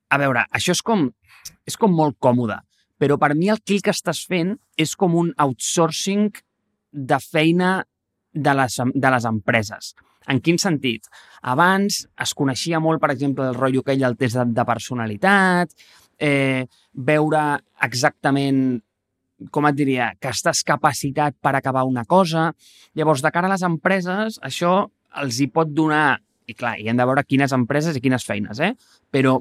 a 0.06 0.18
veure, 0.22 0.46
això 0.54 0.74
és 0.74 0.82
com, 0.86 1.08
és 1.66 1.76
com 1.78 1.94
molt 1.94 2.18
còmode, 2.22 2.60
però 2.98 3.18
per 3.18 3.34
mi 3.34 3.50
el 3.50 3.58
que 3.62 3.80
que 3.82 3.94
estàs 3.94 4.22
fent 4.26 4.56
és 4.78 4.94
com 4.94 5.14
un 5.14 5.32
outsourcing 5.36 6.30
de 6.92 7.18
feina 7.20 7.84
de 8.32 8.54
les, 8.54 8.80
de 8.94 9.10
les 9.10 9.24
empreses. 9.24 9.94
En 10.32 10.40
quin 10.42 10.58
sentit? 10.58 11.06
Abans 11.42 12.02
es 12.22 12.34
coneixia 12.34 12.80
molt, 12.82 13.00
per 13.02 13.12
exemple, 13.14 13.46
el 13.46 13.58
rotllo 13.58 13.84
aquell 13.84 14.02
del 14.02 14.18
test 14.18 14.40
de, 14.40 14.46
de 14.56 14.66
personalitat, 14.66 15.72
eh, 16.18 16.66
veure 16.92 17.44
exactament 17.86 18.80
com 19.52 19.66
et 19.68 19.76
diria, 19.76 20.10
que 20.20 20.30
estàs 20.32 20.62
capacitat 20.64 21.36
per 21.44 21.52
acabar 21.56 21.84
una 21.84 22.06
cosa. 22.08 22.50
Llavors, 22.96 23.22
de 23.22 23.32
cara 23.34 23.50
a 23.50 23.52
les 23.52 23.64
empreses, 23.66 24.38
això 24.44 24.86
els 25.20 25.40
hi 25.40 25.48
pot 25.52 25.68
donar, 25.72 26.18
i 26.48 26.54
clar, 26.56 26.76
hi 26.80 26.88
hem 26.88 26.96
de 26.96 27.06
veure 27.08 27.24
quines 27.26 27.52
empreses 27.52 27.96
i 27.96 28.02
quines 28.04 28.24
feines, 28.24 28.60
eh? 28.60 28.72
però 29.12 29.36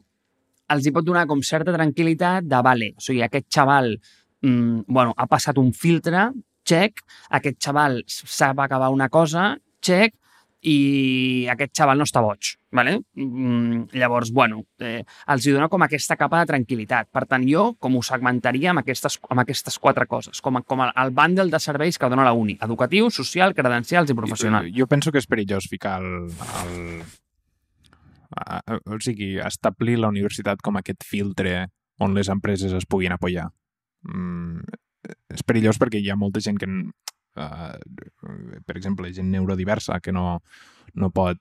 els 0.73 0.85
hi 0.85 0.93
pot 0.93 1.05
donar 1.05 1.25
com 1.29 1.43
certa 1.45 1.73
tranquil·litat 1.75 2.47
de, 2.49 2.59
vale, 2.65 2.91
o 2.97 3.03
sigui, 3.03 3.21
aquest 3.23 3.47
xaval 3.53 3.93
mm, 4.41 4.85
bueno, 4.87 5.13
ha 5.15 5.27
passat 5.29 5.59
un 5.61 5.71
filtre, 5.73 6.29
check, 6.65 7.03
aquest 7.37 7.59
xaval 7.61 8.01
sap 8.09 8.59
acabar 8.63 8.89
una 8.93 9.07
cosa, 9.13 9.53
check, 9.85 10.15
i 10.65 11.45
aquest 11.51 11.75
xaval 11.77 12.00
no 12.01 12.07
està 12.07 12.24
boig. 12.25 12.55
¿vale? 12.75 13.00
Mm, 13.13 13.88
llavors, 13.93 14.31
bueno, 14.36 14.65
eh, 14.79 15.05
els 15.31 15.45
hi 15.48 15.53
dona 15.55 15.69
com 15.72 15.81
aquesta 15.86 16.17
capa 16.19 16.41
de 16.41 16.50
tranquil·litat. 16.51 17.07
Per 17.13 17.24
tant, 17.25 17.45
jo 17.48 17.69
com 17.79 17.95
ho 17.95 18.01
segmentaria 18.03 18.74
amb 18.74 18.84
aquestes, 18.84 19.17
amb 19.31 19.41
aquestes 19.45 19.79
quatre 19.79 20.05
coses, 20.12 20.41
com, 20.43 20.60
a, 20.60 20.62
com 20.62 20.84
el, 20.84 20.91
el 21.01 21.13
bundle 21.15 21.48
de 21.53 21.62
serveis 21.63 21.98
que 21.98 22.10
dona 22.12 22.27
la 22.27 22.36
uni, 22.36 22.57
educatiu, 22.62 23.10
social, 23.10 23.55
credencials 23.55 24.12
i 24.12 24.17
professional. 24.17 24.67
Jo, 24.67 24.84
jo 24.84 24.89
penso 24.91 25.15
que 25.15 25.24
és 25.24 25.29
perillós 25.31 25.69
ficar 25.72 26.01
el, 26.03 26.27
el, 26.60 27.01
o 28.91 29.00
sigui, 29.00 29.38
establir 29.39 29.98
la 30.01 30.12
universitat 30.12 30.62
com 30.62 30.81
aquest 30.81 31.07
filtre 31.07 31.69
on 32.03 32.13
les 32.17 32.27
empreses 32.29 32.75
es 32.75 32.86
puguin 32.89 33.15
apoyar. 33.15 33.48
Mm, 34.03 34.60
és 35.31 35.48
perillós 35.48 35.79
perquè 35.79 36.01
hi 36.01 36.12
ha 36.12 36.19
molta 36.19 36.43
gent 36.43 36.60
que 36.60 36.67
uh, 37.35 37.75
per 38.65 38.77
exemple, 38.77 39.11
gent 39.13 39.29
neurodiversa 39.31 39.99
que 40.01 40.13
no, 40.15 40.41
no 40.95 41.09
pot, 41.11 41.39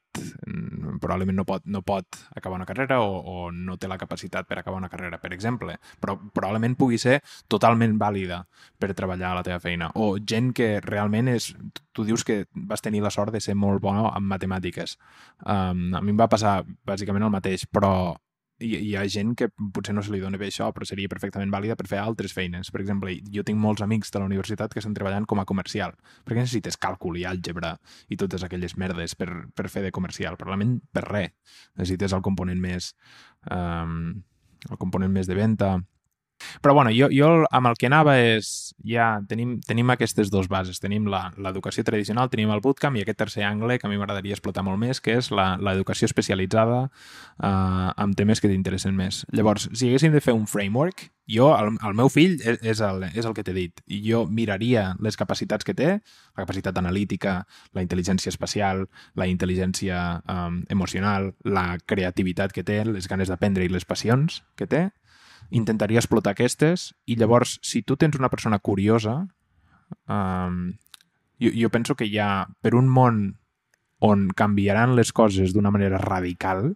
probablement 1.00 1.36
no 1.36 1.44
pot, 1.46 1.64
no 1.66 1.82
pot 1.86 2.18
acabar 2.34 2.58
una 2.58 2.66
carrera 2.66 3.00
o, 3.02 3.18
o 3.18 3.50
no 3.52 3.76
té 3.78 3.88
la 3.90 3.98
capacitat 3.98 4.48
per 4.48 4.58
acabar 4.58 4.80
una 4.80 4.90
carrera, 4.90 5.20
per 5.22 5.32
exemple, 5.36 5.78
però 6.00 6.16
probablement 6.18 6.76
pugui 6.78 6.98
ser 6.98 7.20
totalment 7.48 7.96
vàlida 8.00 8.42
per 8.78 8.94
treballar 8.98 9.30
a 9.30 9.38
la 9.38 9.46
teva 9.46 9.60
feina. 9.62 9.90
O 9.94 10.16
gent 10.18 10.52
que 10.56 10.78
realment 10.84 11.30
és... 11.34 11.52
Tu 11.94 12.02
dius 12.02 12.24
que 12.26 12.40
vas 12.66 12.82
tenir 12.82 13.04
la 13.04 13.12
sort 13.14 13.30
de 13.30 13.38
ser 13.38 13.54
molt 13.54 13.78
bona 13.82 14.08
en 14.10 14.24
matemàtiques. 14.26 14.96
Um, 15.46 15.92
a 15.94 16.00
mi 16.02 16.10
em 16.10 16.18
va 16.18 16.26
passar 16.26 16.64
bàsicament 16.86 17.22
el 17.22 17.30
mateix, 17.30 17.68
però 17.70 18.16
hi, 18.64 18.78
hi 18.88 18.94
ha 18.97 19.04
gent 19.11 19.35
que 19.38 19.49
potser 19.75 19.94
no 19.94 20.02
se 20.04 20.12
li 20.14 20.21
dona 20.23 20.40
bé 20.40 20.49
això, 20.50 20.71
però 20.75 20.88
seria 20.88 21.11
perfectament 21.12 21.52
vàlida 21.52 21.76
per 21.78 21.87
fer 21.90 22.00
altres 22.02 22.35
feines. 22.37 22.73
Per 22.75 22.83
exemple, 22.83 23.14
jo 23.37 23.44
tinc 23.47 23.61
molts 23.61 23.85
amics 23.85 24.12
de 24.14 24.23
la 24.23 24.28
universitat 24.30 24.75
que 24.75 24.83
estan 24.83 24.97
treballant 24.97 25.28
com 25.30 25.42
a 25.42 25.47
comercial. 25.49 25.97
Per 26.25 26.35
què 26.35 26.42
necessites 26.42 26.80
càlcul 26.80 27.21
i 27.21 27.26
àlgebra 27.28 27.75
i 28.09 28.18
totes 28.21 28.47
aquelles 28.47 28.76
merdes 28.80 29.16
per, 29.18 29.30
per 29.54 29.71
fer 29.73 29.85
de 29.87 29.94
comercial? 29.94 30.38
Probablement 30.40 30.78
per 30.92 31.06
res. 31.09 31.59
Necessites 31.76 32.16
el 32.16 32.25
component 32.26 32.61
més... 32.61 32.94
Um, 33.52 34.23
el 34.71 34.78
component 34.80 35.12
més 35.12 35.28
de 35.28 35.35
venta, 35.37 35.75
però 36.61 36.75
bueno, 36.75 36.91
jo, 36.95 37.09
jo 37.12 37.45
amb 37.50 37.71
el 37.71 37.79
que 37.79 37.88
anava 37.91 38.17
és... 38.21 38.75
Ja 38.85 39.21
tenim, 39.29 39.57
tenim 39.64 39.88
aquestes 39.95 40.29
dues 40.33 40.49
bases. 40.50 40.81
Tenim 40.83 41.07
l'educació 41.09 41.85
tradicional, 41.87 42.29
tenim 42.33 42.50
el 42.53 42.61
bootcamp 42.64 42.99
i 42.99 43.05
aquest 43.05 43.21
tercer 43.23 43.45
angle 43.49 43.79
que 43.79 43.88
a 43.88 43.91
mi 43.91 43.97
m'agradaria 43.97 44.37
explotar 44.37 44.64
molt 44.67 44.81
més, 44.83 45.00
que 45.00 45.17
és 45.21 45.31
l'educació 45.33 46.09
especialitzada 46.11 46.83
eh, 46.85 47.49
amb 47.49 48.17
temes 48.19 48.43
que 48.43 48.50
t'interessen 48.50 48.97
més. 48.97 49.23
Llavors, 49.33 49.71
si 49.73 49.88
haguéssim 49.88 50.12
de 50.12 50.21
fer 50.25 50.35
un 50.37 50.45
framework, 50.50 51.09
jo, 51.31 51.49
el, 51.57 51.71
el 51.81 51.95
meu 51.97 52.11
fill 52.12 52.35
és, 52.45 52.59
és, 52.61 52.81
el, 52.85 53.07
és 53.09 53.25
el 53.25 53.37
que 53.37 53.45
t'he 53.47 53.55
dit. 53.57 53.81
Jo 54.05 54.25
miraria 54.29 54.91
les 55.00 55.17
capacitats 55.17 55.64
que 55.64 55.76
té, 55.76 55.95
la 56.35 56.45
capacitat 56.45 56.76
analítica, 56.81 57.38
la 57.73 57.85
intel·ligència 57.85 58.33
espacial, 58.35 58.85
la 59.17 59.29
intel·ligència 59.31 60.03
um, 60.29 60.61
emocional, 60.69 61.33
la 61.49 61.79
creativitat 61.88 62.53
que 62.53 62.67
té, 62.67 62.83
les 62.85 63.09
ganes 63.09 63.33
d'aprendre 63.33 63.64
i 63.64 63.73
les 63.73 63.88
passions 63.88 64.43
que 64.59 64.69
té, 64.69 64.91
intentaria 65.50 66.00
explotar 66.00 66.34
aquestes 66.34 66.92
i 67.06 67.16
llavors, 67.16 67.58
si 67.62 67.82
tu 67.82 67.96
tens 67.96 68.16
una 68.18 68.30
persona 68.30 68.58
curiosa, 68.58 69.26
um, 70.08 70.72
jo, 71.40 71.50
jo 71.54 71.70
penso 71.70 71.96
que 71.96 72.08
ha, 72.20 72.46
per 72.62 72.74
un 72.74 72.88
món 72.88 73.24
on 74.04 74.28
canviaran 74.36 74.96
les 74.96 75.12
coses 75.12 75.54
d'una 75.54 75.72
manera 75.72 75.98
radical 75.98 76.74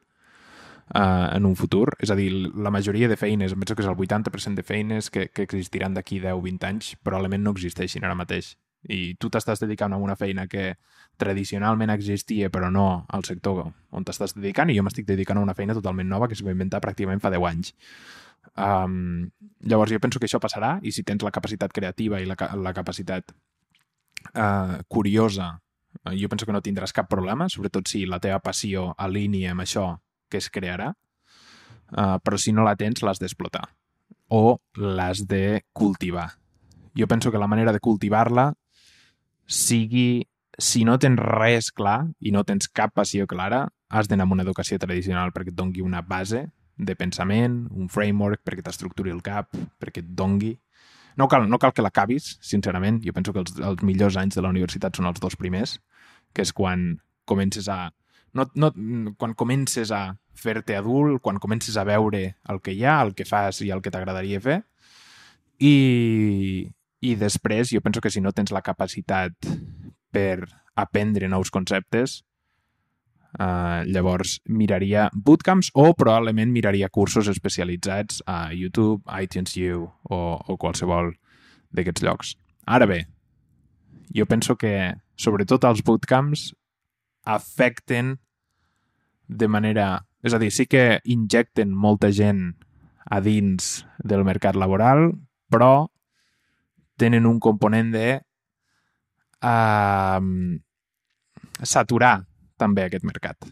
uh, 0.94 1.28
en 1.34 1.44
un 1.44 1.56
futur, 1.56 1.92
és 2.00 2.10
a 2.10 2.16
dir, 2.16 2.30
la 2.54 2.72
majoria 2.72 3.08
de 3.08 3.18
feines, 3.20 3.54
penso 3.54 3.76
que 3.76 3.84
és 3.84 3.90
el 3.90 3.96
80% 3.96 4.56
de 4.56 4.64
feines 4.64 5.10
que, 5.10 5.28
que 5.28 5.44
existiran 5.44 5.94
d'aquí 5.94 6.22
10-20 6.22 6.68
anys, 6.68 6.94
probablement 7.02 7.44
no 7.44 7.54
existeixin 7.56 8.04
ara 8.04 8.16
mateix. 8.18 8.56
I 8.88 9.16
tu 9.18 9.28
t'estàs 9.28 9.58
dedicant 9.58 9.92
a 9.92 9.98
una 9.98 10.14
feina 10.16 10.46
que 10.46 10.76
tradicionalment 11.18 11.90
existia 11.90 12.48
però 12.48 12.70
no 12.70 13.06
al 13.10 13.25
sector 13.26 13.72
on 13.90 14.04
t'estàs 14.06 14.37
dedicant 14.37 14.70
i 14.70 14.76
jo 14.76 14.84
m'estic 14.87 15.08
dedicant 15.08 15.40
a 15.40 15.42
una 15.42 15.56
feina 15.58 15.75
totalment 15.75 16.06
nova 16.06 16.28
que 16.30 16.38
es 16.38 16.44
va 16.46 16.54
inventar 16.54 16.80
pràcticament 16.84 17.20
fa 17.20 17.32
10 17.34 17.48
anys. 17.50 17.75
Um, 18.59 19.31
llavors 19.61 19.93
jo 19.93 20.00
penso 20.03 20.19
que 20.19 20.27
això 20.27 20.41
passarà 20.43 20.79
i 20.83 20.91
si 20.91 21.05
tens 21.07 21.23
la 21.23 21.31
capacitat 21.31 21.71
creativa 21.75 22.19
i 22.19 22.27
la, 22.27 22.35
la 22.59 22.73
capacitat 22.75 23.31
uh, 24.35 24.81
curiosa, 24.91 25.53
uh, 26.03 26.15
jo 26.19 26.31
penso 26.33 26.47
que 26.47 26.57
no 26.57 26.62
tindràs 26.65 26.95
cap 26.97 27.07
problema, 27.11 27.47
sobretot 27.47 27.87
si 27.87 28.03
la 28.07 28.19
teva 28.19 28.41
passió 28.43 28.91
alinea 28.99 29.55
amb 29.55 29.62
això 29.62 29.93
que 30.29 30.43
es 30.43 30.50
crearà, 30.50 30.91
uh, 30.91 32.19
però 32.19 32.41
si 32.41 32.55
no 32.57 32.67
la 32.67 32.75
tens 32.75 33.05
l'has 33.07 33.23
d'explotar 33.23 33.69
o 34.35 34.59
l'has 34.75 35.23
de 35.31 35.62
cultivar. 35.73 36.33
Jo 36.99 37.07
penso 37.07 37.31
que 37.31 37.38
la 37.38 37.47
manera 37.47 37.73
de 37.73 37.81
cultivar-la 37.81 38.50
sigui 39.47 40.27
si 40.59 40.83
no 40.85 40.99
tens 40.99 41.23
res 41.23 41.71
clar 41.71 42.09
i 42.19 42.35
no 42.35 42.43
tens 42.43 42.67
cap 42.67 42.91
passió 42.91 43.31
clara, 43.31 43.69
has 43.88 44.11
d'anar 44.11 44.27
amb 44.27 44.35
una 44.35 44.43
educació 44.43 44.83
tradicional 44.83 45.31
perquè 45.31 45.55
et 45.55 45.57
dongui 45.57 45.85
una 45.87 46.03
base 46.03 46.49
de 46.78 46.94
pensament, 46.97 47.66
un 47.75 47.90
framework 47.90 48.44
perquè 48.47 48.62
t'estructuri 48.64 49.12
el 49.12 49.23
cap, 49.26 49.50
perquè 49.82 50.04
et 50.04 50.11
dongui. 50.16 50.54
No 51.18 51.26
cal, 51.26 51.49
no 51.50 51.58
cal 51.58 51.75
que 51.75 51.82
l'acabis, 51.82 52.37
sincerament. 52.44 53.02
Jo 53.02 53.12
penso 53.12 53.35
que 53.35 53.42
els, 53.42 53.56
els 53.58 53.82
millors 53.82 54.16
anys 54.20 54.38
de 54.38 54.44
la 54.44 54.52
universitat 54.54 54.97
són 54.97 55.11
els 55.11 55.18
dos 55.20 55.35
primers, 55.37 55.78
que 56.32 56.47
és 56.47 56.54
quan 56.54 57.00
comences 57.28 57.68
a... 57.68 57.88
No, 58.37 58.47
no, 58.54 58.70
quan 59.18 59.35
comences 59.35 59.90
a 59.90 60.12
fer-te 60.38 60.76
adult, 60.78 61.18
quan 61.25 61.40
comences 61.42 61.76
a 61.76 61.85
veure 61.88 62.23
el 62.49 62.61
que 62.62 62.76
hi 62.76 62.85
ha, 62.87 63.00
el 63.02 63.14
que 63.18 63.26
fas 63.26 63.62
i 63.66 63.73
el 63.75 63.82
que 63.82 63.90
t'agradaria 63.90 64.40
fer. 64.44 64.61
I, 65.58 66.70
I 67.02 67.14
després, 67.18 67.73
jo 67.75 67.82
penso 67.82 68.04
que 68.04 68.12
si 68.14 68.23
no 68.23 68.30
tens 68.37 68.54
la 68.54 68.62
capacitat 68.62 69.35
per 70.14 70.47
aprendre 70.78 71.26
nous 71.26 71.50
conceptes, 71.50 72.20
Uh, 73.37 73.85
llavors 73.85 74.38
miraria 74.49 75.11
bootcamps 75.12 75.68
o 75.76 75.90
probablement 75.92 76.49
miraria 76.49 76.88
cursos 76.88 77.28
especialitzats 77.28 78.23
a 78.25 78.54
YouTube, 78.56 79.02
iTunes 79.20 79.52
U 79.68 79.85
o, 79.85 80.18
o 80.40 80.56
qualsevol 80.56 81.12
d'aquests 81.76 82.06
llocs. 82.06 82.30
Ara 82.64 82.88
bé, 82.88 83.02
jo 84.16 84.25
penso 84.25 84.56
que 84.56 84.94
sobretot 85.20 85.66
els 85.68 85.85
bootcamps 85.85 86.54
afecten 87.28 88.16
de 89.28 89.49
manera... 89.49 90.06
És 90.25 90.35
a 90.35 90.40
dir, 90.40 90.49
sí 90.50 90.64
que 90.66 90.99
injecten 91.04 91.70
molta 91.70 92.08
gent 92.11 92.56
a 93.06 93.20
dins 93.23 93.85
del 94.02 94.25
mercat 94.26 94.56
laboral, 94.58 95.12
però 95.52 95.87
tenen 96.99 97.28
un 97.28 97.38
component 97.38 97.92
de 97.92 98.08
uh, 99.44 100.18
saturar 101.62 102.16
també 102.59 102.85
aquest 102.85 103.07
mercat. 103.07 103.49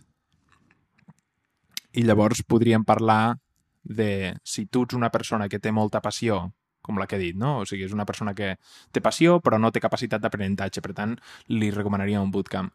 I 1.96 2.04
llavors 2.04 2.42
podríem 2.44 2.84
parlar 2.84 3.38
de 3.86 4.36
si 4.44 4.66
tu 4.66 4.82
ets 4.84 4.96
una 4.98 5.10
persona 5.14 5.48
que 5.48 5.60
té 5.62 5.72
molta 5.72 6.02
passió, 6.02 6.52
com 6.82 6.98
la 6.98 7.06
que 7.06 7.16
he 7.16 7.22
dit, 7.22 7.36
no? 7.38 7.60
O 7.62 7.66
sigui, 7.66 7.86
és 7.86 7.94
una 7.94 8.06
persona 8.06 8.34
que 8.34 8.56
té 8.94 9.02
passió 9.02 9.40
però 9.42 9.58
no 9.58 9.72
té 9.72 9.82
capacitat 9.82 10.22
d'aprenentatge, 10.22 10.82
per 10.82 10.94
tant, 10.94 11.16
li 11.48 11.70
recomanaria 11.74 12.22
un 12.22 12.32
bootcamp. 12.34 12.72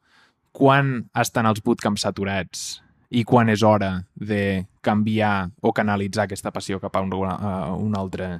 Quan 0.51 0.97
estan 1.15 1.47
els 1.47 1.61
bootcamps 1.63 2.07
saturats 2.07 2.81
i 3.11 3.23
quan 3.27 3.51
és 3.51 3.63
hora 3.63 3.91
de 4.15 4.67
canviar 4.83 5.51
o 5.61 5.71
canalitzar 5.75 6.25
aquesta 6.25 6.51
passió 6.51 6.79
cap 6.79 6.95
a 6.95 7.03
un, 7.03 7.13
a 7.13 7.75
un, 7.75 7.95
altre, 7.95 8.31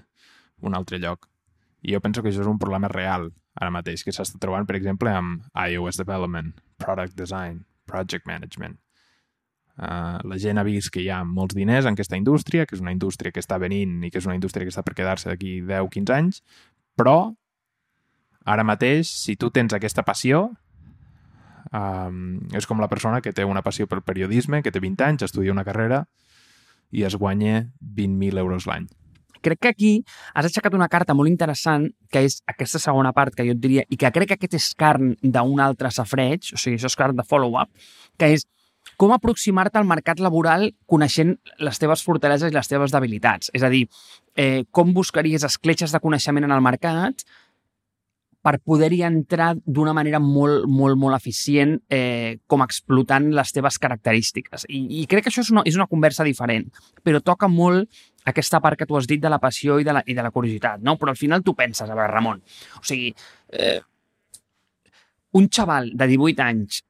un 0.59 0.75
altre 0.75 0.99
lloc? 0.99 1.27
I 1.81 1.95
jo 1.95 2.01
penso 2.01 2.21
que 2.21 2.29
això 2.31 2.43
és 2.43 2.51
un 2.51 2.59
problema 2.59 2.91
real 2.91 3.31
ara 3.55 3.71
mateix, 3.73 4.03
que 4.03 4.13
s'està 4.15 4.39
trobant, 4.39 4.67
per 4.67 4.77
exemple, 4.77 5.11
amb 5.11 5.43
iOS 5.55 5.99
Development, 5.99 6.53
Product 6.79 7.15
Design, 7.17 7.61
project 7.91 8.27
management. 8.29 8.79
Uh, 9.81 10.19
la 10.27 10.37
gent 10.37 10.59
ha 10.59 10.65
vist 10.67 10.91
que 10.93 11.01
hi 11.01 11.09
ha 11.09 11.21
molts 11.25 11.55
diners 11.57 11.87
en 11.87 11.95
aquesta 11.95 12.19
indústria, 12.19 12.67
que 12.67 12.75
és 12.77 12.83
una 12.83 12.93
indústria 12.93 13.31
que 13.33 13.41
està 13.41 13.57
venint 13.61 14.01
i 14.03 14.11
que 14.11 14.19
és 14.21 14.27
una 14.27 14.35
indústria 14.37 14.67
que 14.67 14.73
està 14.73 14.83
per 14.85 14.95
quedar-se 14.97 15.31
d'aquí 15.31 15.59
10-15 15.65 16.13
anys, 16.17 16.41
però 16.99 17.31
ara 18.45 18.65
mateix, 18.67 19.09
si 19.09 19.37
tu 19.39 19.49
tens 19.53 19.73
aquesta 19.73 20.03
passió, 20.05 20.43
um, 21.71 22.39
és 22.57 22.67
com 22.69 22.83
la 22.83 22.89
persona 22.91 23.21
que 23.25 23.33
té 23.33 23.45
una 23.47 23.63
passió 23.65 23.87
pel 23.87 24.03
periodisme, 24.05 24.61
que 24.61 24.73
té 24.73 24.83
20 24.83 25.07
anys, 25.07 25.27
estudia 25.29 25.55
una 25.55 25.65
carrera 25.67 26.05
i 26.91 27.05
es 27.07 27.15
guanya 27.15 27.71
20.000 27.81 28.43
euros 28.43 28.67
l'any. 28.67 28.89
Crec 29.41 29.59
que 29.59 29.73
aquí 29.73 29.91
has 30.33 30.47
aixecat 30.47 30.75
una 30.77 30.89
carta 30.91 31.15
molt 31.17 31.31
interessant, 31.31 31.89
que 32.11 32.23
és 32.27 32.39
aquesta 32.47 32.79
segona 32.79 33.13
part 33.13 33.35
que 33.35 33.45
jo 33.47 33.55
et 33.55 33.61
diria, 33.61 33.85
i 33.89 33.97
que 33.97 34.11
crec 34.13 34.31
que 34.31 34.39
aquest 34.39 34.57
és 34.59 34.71
carn 34.77 35.15
d'un 35.21 35.61
altre 35.63 35.91
safreig, 35.91 36.53
o 36.53 36.61
sigui, 36.61 36.77
això 36.79 36.91
és 36.91 36.97
carn 36.99 37.17
de 37.17 37.27
follow-up, 37.27 37.71
que 38.17 38.33
és 38.37 38.45
com 38.97 39.13
aproximar-te 39.13 39.79
al 39.79 39.87
mercat 39.89 40.19
laboral 40.21 40.67
coneixent 40.89 41.35
les 41.61 41.79
teves 41.81 42.03
fortaleses 42.05 42.51
i 42.51 42.55
les 42.55 42.69
teves 42.69 42.93
debilitats. 42.93 43.49
És 43.53 43.63
a 43.63 43.69
dir, 43.69 43.87
eh, 44.35 44.63
com 44.71 44.93
buscaries 44.93 45.43
escletxes 45.43 45.91
de 45.91 45.99
coneixement 45.99 46.45
en 46.45 46.51
el 46.51 46.61
mercat 46.61 47.25
per 48.41 48.57
poder-hi 48.65 49.03
entrar 49.05 49.51
d'una 49.65 49.93
manera 49.93 50.19
molt, 50.21 50.65
molt, 50.65 50.97
molt 50.97 51.17
eficient, 51.17 51.75
eh, 51.93 52.39
com 52.49 52.63
explotant 52.65 53.29
les 53.37 53.53
teves 53.53 53.77
característiques. 53.81 54.65
I, 54.67 54.81
I 55.01 55.05
crec 55.09 55.27
que 55.27 55.31
això 55.33 55.43
és 55.45 55.51
una, 55.53 55.63
és 55.69 55.77
una 55.77 55.89
conversa 55.91 56.25
diferent, 56.25 56.65
però 57.05 57.21
toca 57.21 57.49
molt 57.51 57.89
aquesta 58.25 58.61
part 58.61 58.79
que 58.79 58.87
tu 58.89 58.97
has 58.97 59.07
dit 59.09 59.21
de 59.21 59.29
la 59.29 59.39
passió 59.41 59.77
i 59.79 59.85
de 59.85 59.93
la, 59.93 60.01
i 60.05 60.17
de 60.17 60.25
la 60.25 60.33
curiositat, 60.33 60.81
no? 60.81 60.97
Però 60.97 61.13
al 61.13 61.19
final 61.19 61.45
tu 61.45 61.53
penses, 61.57 61.85
a 61.85 61.93
veure, 61.93 62.09
Ramon, 62.09 62.41
o 62.79 62.85
sigui, 62.85 63.11
eh, 63.53 63.79
un 65.37 65.47
xaval 65.49 65.91
de 65.97 66.07
18 66.11 66.43
anys 66.43 66.81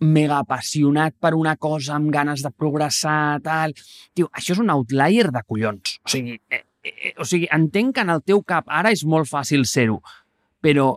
mega 0.00 0.38
apassionat 0.38 1.16
per 1.20 1.32
una 1.34 1.56
cosa, 1.56 1.96
amb 1.96 2.12
ganes 2.12 2.44
de 2.44 2.52
progressar, 2.52 3.40
tal... 3.44 3.74
Tio, 4.14 4.28
això 4.32 4.54
és 4.54 4.62
un 4.62 4.70
outlier 4.70 5.30
de 5.32 5.42
collons. 5.46 5.96
O 6.04 6.12
sigui, 6.12 6.36
eh, 6.52 6.62
eh, 6.84 7.14
o 7.18 7.24
sigui, 7.24 7.48
entenc 7.52 7.96
que 7.96 8.04
en 8.04 8.12
el 8.12 8.22
teu 8.26 8.42
cap 8.44 8.68
ara 8.68 8.92
és 8.92 9.06
molt 9.08 9.28
fàcil 9.30 9.64
ser-ho, 9.68 10.02
però 10.62 10.92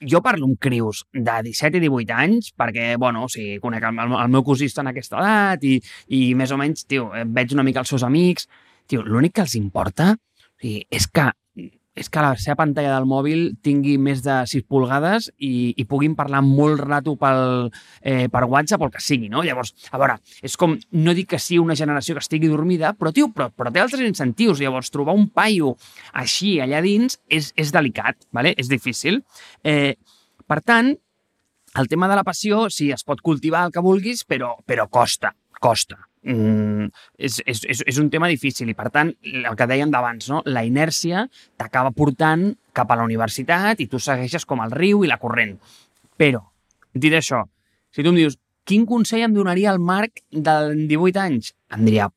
jo 0.00 0.22
parlo 0.24 0.48
amb 0.48 0.56
crius 0.60 1.04
de 1.12 1.36
17 1.44 1.76
i 1.76 1.82
18 1.84 2.16
anys 2.16 2.52
perquè, 2.56 2.94
bueno, 2.96 3.26
o 3.26 3.28
sigui, 3.28 3.58
conec 3.60 3.84
el, 3.90 4.00
el 4.00 4.32
meu 4.32 4.44
cosí 4.46 4.70
està 4.70 4.84
en 4.84 4.92
aquesta 4.92 5.20
edat 5.20 5.66
i, 5.68 5.76
i 6.16 6.22
més 6.38 6.52
o 6.52 6.58
menys, 6.60 6.86
tio, 6.88 7.10
veig 7.36 7.52
una 7.56 7.66
mica 7.66 7.84
els 7.84 7.92
seus 7.92 8.06
amics. 8.06 8.48
Tio, 8.88 9.04
l'únic 9.06 9.36
que 9.36 9.44
els 9.44 9.58
importa 9.60 10.14
o 10.16 10.62
sigui, 10.62 10.86
és 10.90 11.06
que 11.06 11.28
és 12.00 12.08
que 12.08 12.22
la 12.24 12.32
seva 12.40 12.56
pantalla 12.62 12.94
del 12.94 13.06
mòbil 13.08 13.42
tingui 13.64 13.98
més 14.00 14.22
de 14.24 14.38
6 14.48 14.64
pulgades 14.70 15.28
i, 15.36 15.74
i 15.76 15.84
puguin 15.88 16.16
parlar 16.16 16.40
molt 16.46 16.80
rato 16.80 17.14
pel, 17.20 17.68
eh, 18.00 18.26
per 18.32 18.46
WhatsApp 18.48 18.80
o 18.80 18.88
el 18.88 18.94
que 18.94 19.04
sigui, 19.04 19.28
no? 19.32 19.44
Llavors, 19.44 19.74
a 19.92 20.00
veure, 20.00 20.16
és 20.46 20.56
com, 20.60 20.78
no 20.96 21.14
dic 21.16 21.30
que 21.34 21.42
sigui 21.42 21.60
una 21.60 21.76
generació 21.78 22.16
que 22.16 22.24
estigui 22.24 22.48
dormida, 22.48 22.94
però, 22.96 23.12
tio, 23.12 23.28
però, 23.36 23.50
però 23.52 23.72
té 23.72 23.84
altres 23.84 24.06
incentius. 24.06 24.62
Llavors, 24.64 24.92
trobar 24.94 25.16
un 25.18 25.28
paio 25.28 25.74
així 26.16 26.56
allà 26.64 26.80
dins 26.84 27.20
és, 27.28 27.52
és 27.60 27.72
delicat, 27.76 28.16
¿vale? 28.32 28.54
és 28.56 28.72
difícil. 28.72 29.20
Eh, 29.64 29.94
per 30.48 30.62
tant, 30.64 30.94
el 31.80 31.88
tema 31.90 32.08
de 32.10 32.16
la 32.18 32.26
passió, 32.26 32.64
sí, 32.72 32.90
es 32.90 33.04
pot 33.06 33.20
cultivar 33.22 33.66
el 33.68 33.74
que 33.74 33.84
vulguis, 33.84 34.24
però, 34.26 34.56
però 34.66 34.88
costa, 34.90 35.36
costa 35.60 36.06
mm, 36.26 36.88
és, 37.18 37.40
és, 37.46 37.62
és, 37.64 37.82
és 37.86 38.00
un 38.02 38.10
tema 38.12 38.28
difícil 38.30 38.68
i, 38.70 38.76
per 38.76 38.90
tant, 38.94 39.12
el 39.24 39.56
que 39.56 39.68
dèiem 39.70 39.92
d'abans, 39.92 40.28
no? 40.32 40.42
la 40.46 40.64
inèrcia 40.66 41.26
t'acaba 41.60 41.94
portant 41.96 42.50
cap 42.76 42.90
a 42.90 42.98
la 43.00 43.06
universitat 43.08 43.80
i 43.80 43.88
tu 43.90 44.00
segueixes 44.02 44.46
com 44.48 44.62
el 44.64 44.74
riu 44.74 45.04
i 45.04 45.10
la 45.10 45.20
corrent. 45.22 45.56
Però, 46.20 46.42
dit 46.94 47.14
això, 47.16 47.44
si 47.90 48.04
tu 48.04 48.12
em 48.12 48.20
dius 48.20 48.38
quin 48.68 48.86
consell 48.86 49.24
em 49.26 49.34
donaria 49.34 49.72
el 49.72 49.80
Marc 49.82 50.22
del 50.30 50.86
18 50.86 51.22
anys? 51.22 51.54
Em 51.74 51.84
diria, 51.88 52.10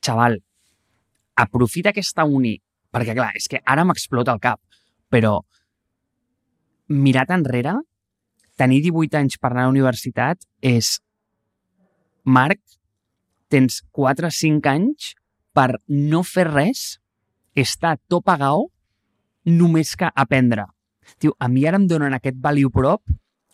xaval, 0.00 0.38
aprofita 1.40 1.92
aquesta 1.92 2.24
uni, 2.24 2.56
perquè 2.92 3.14
clar, 3.16 3.32
és 3.36 3.48
que 3.50 3.60
ara 3.64 3.84
m'explota 3.84 4.32
el 4.32 4.40
cap, 4.42 4.60
però 5.10 5.40
mirat 6.90 7.30
enrere, 7.34 7.76
tenir 8.60 8.80
18 8.84 9.20
anys 9.20 9.38
per 9.40 9.52
anar 9.52 9.66
a 9.66 9.68
la 9.68 9.74
universitat 9.74 10.42
és 10.60 10.98
Marc, 12.24 12.60
tens 13.50 13.80
4 13.96 14.30
o 14.30 14.34
5 14.34 14.70
anys 14.70 15.14
per 15.56 15.80
no 15.88 16.22
fer 16.26 16.46
res, 16.48 17.00
estar 17.58 17.96
tot 18.08 18.24
pagau, 18.24 18.68
només 19.44 19.96
que 19.98 20.10
aprendre. 20.14 20.68
Tio, 21.18 21.34
a 21.38 21.48
mi 21.48 21.66
ara 21.66 21.80
em 21.80 21.88
donen 21.90 22.14
aquest 22.14 22.38
value 22.40 22.70
prop 22.70 23.02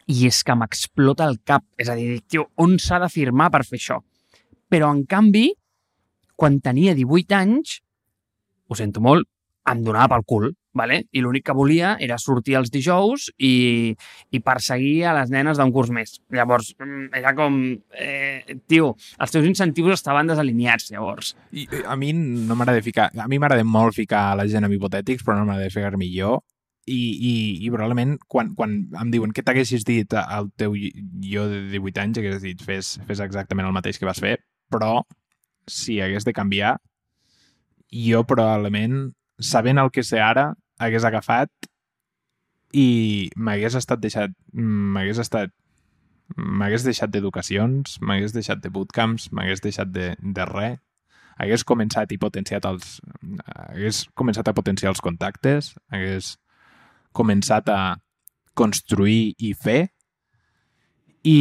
i 0.06 0.26
és 0.28 0.42
que 0.44 0.54
m'explota 0.54 1.26
el 1.26 1.40
cap. 1.44 1.64
És 1.80 1.88
a 1.88 1.96
dir, 1.98 2.20
tio, 2.28 2.46
on 2.62 2.76
s'ha 2.82 3.00
de 3.02 3.08
firmar 3.10 3.48
per 3.54 3.64
fer 3.64 3.80
això? 3.80 4.00
Però, 4.70 4.90
en 4.92 5.04
canvi, 5.08 5.48
quan 6.36 6.60
tenia 6.60 6.94
18 6.94 7.38
anys, 7.38 7.80
ho 8.68 8.76
sento 8.78 9.00
molt, 9.00 9.26
em 9.70 9.82
donava 9.86 10.14
pel 10.14 10.26
cul, 10.28 10.50
vale? 10.76 11.02
i 11.12 11.22
l'únic 11.24 11.46
que 11.48 11.54
volia 11.56 11.94
era 12.02 12.18
sortir 12.20 12.56
els 12.58 12.70
dijous 12.72 13.28
i, 13.38 13.94
i 14.30 14.40
perseguir 14.44 15.06
a 15.08 15.14
les 15.18 15.32
nenes 15.32 15.58
d'un 15.58 15.72
curs 15.74 15.92
més. 15.94 16.16
Llavors, 16.34 16.72
mm, 16.78 17.08
era 17.16 17.34
com... 17.38 17.60
Eh, 17.96 18.58
tio, 18.68 18.92
els 19.20 19.34
teus 19.34 19.46
incentius 19.48 19.98
estaven 19.98 20.30
desalineats, 20.30 20.90
llavors. 20.92 21.34
I, 21.52 21.66
a 21.84 21.96
mi 21.98 22.12
no 22.16 22.56
m'agrada 22.58 22.84
ficar... 22.84 23.10
A 23.16 23.28
mi 23.30 23.40
m'agrada 23.42 23.64
molt 23.66 23.96
ficar 23.96 24.28
la 24.38 24.46
gent 24.50 24.66
amb 24.66 24.76
hipotètics, 24.76 25.24
però 25.26 25.38
no 25.38 25.48
m'agrada 25.48 25.72
ficar 25.72 25.96
millor. 26.00 26.42
I, 26.86 26.94
i, 26.94 27.32
i 27.66 27.70
probablement 27.74 28.12
quan, 28.30 28.52
quan 28.54 28.76
em 28.94 29.08
diuen 29.10 29.32
què 29.34 29.42
t'haguessis 29.42 29.82
dit 29.82 30.12
al 30.14 30.52
teu 30.54 30.76
jo 30.78 31.46
de 31.50 31.64
18 31.72 32.02
anys, 32.04 32.20
hagués 32.20 32.44
dit 32.44 32.60
fes, 32.62 32.92
fes 33.08 33.22
exactament 33.24 33.66
el 33.66 33.74
mateix 33.74 33.98
que 33.98 34.06
vas 34.06 34.22
fer, 34.22 34.36
però 34.70 35.00
si 35.66 35.98
hagués 36.00 36.22
de 36.24 36.34
canviar, 36.36 36.76
jo 37.90 38.22
probablement 38.26 39.10
sabent 39.38 39.82
el 39.82 39.90
que 39.90 40.04
sé 40.06 40.20
ara, 40.22 40.52
hagués 40.78 41.04
agafat 41.04 41.50
i 42.76 43.30
m'hagués 43.36 43.76
estat 43.78 44.02
deixat 44.02 44.34
m'hagués 44.52 45.20
estat 45.22 45.52
m'hagués 46.34 46.82
deixat 46.82 47.12
d'educacions, 47.12 48.00
m'hagués 48.02 48.34
deixat 48.34 48.58
de 48.62 48.70
bootcamps, 48.72 49.30
m'hagués 49.32 49.62
deixat 49.62 49.92
de, 49.94 50.08
de 50.18 50.46
res, 50.48 50.80
hagués 51.38 51.64
començat 51.64 52.12
i 52.12 52.18
potenciat 52.18 52.66
els... 52.68 52.96
hagués 53.46 54.06
començat 54.18 54.48
a 54.48 54.56
potenciar 54.56 54.90
els 54.92 55.02
contactes, 55.04 55.74
hagués 55.92 56.34
començat 57.16 57.68
a 57.72 57.96
construir 58.56 59.36
i 59.38 59.52
fer 59.54 59.82
i, 61.22 61.38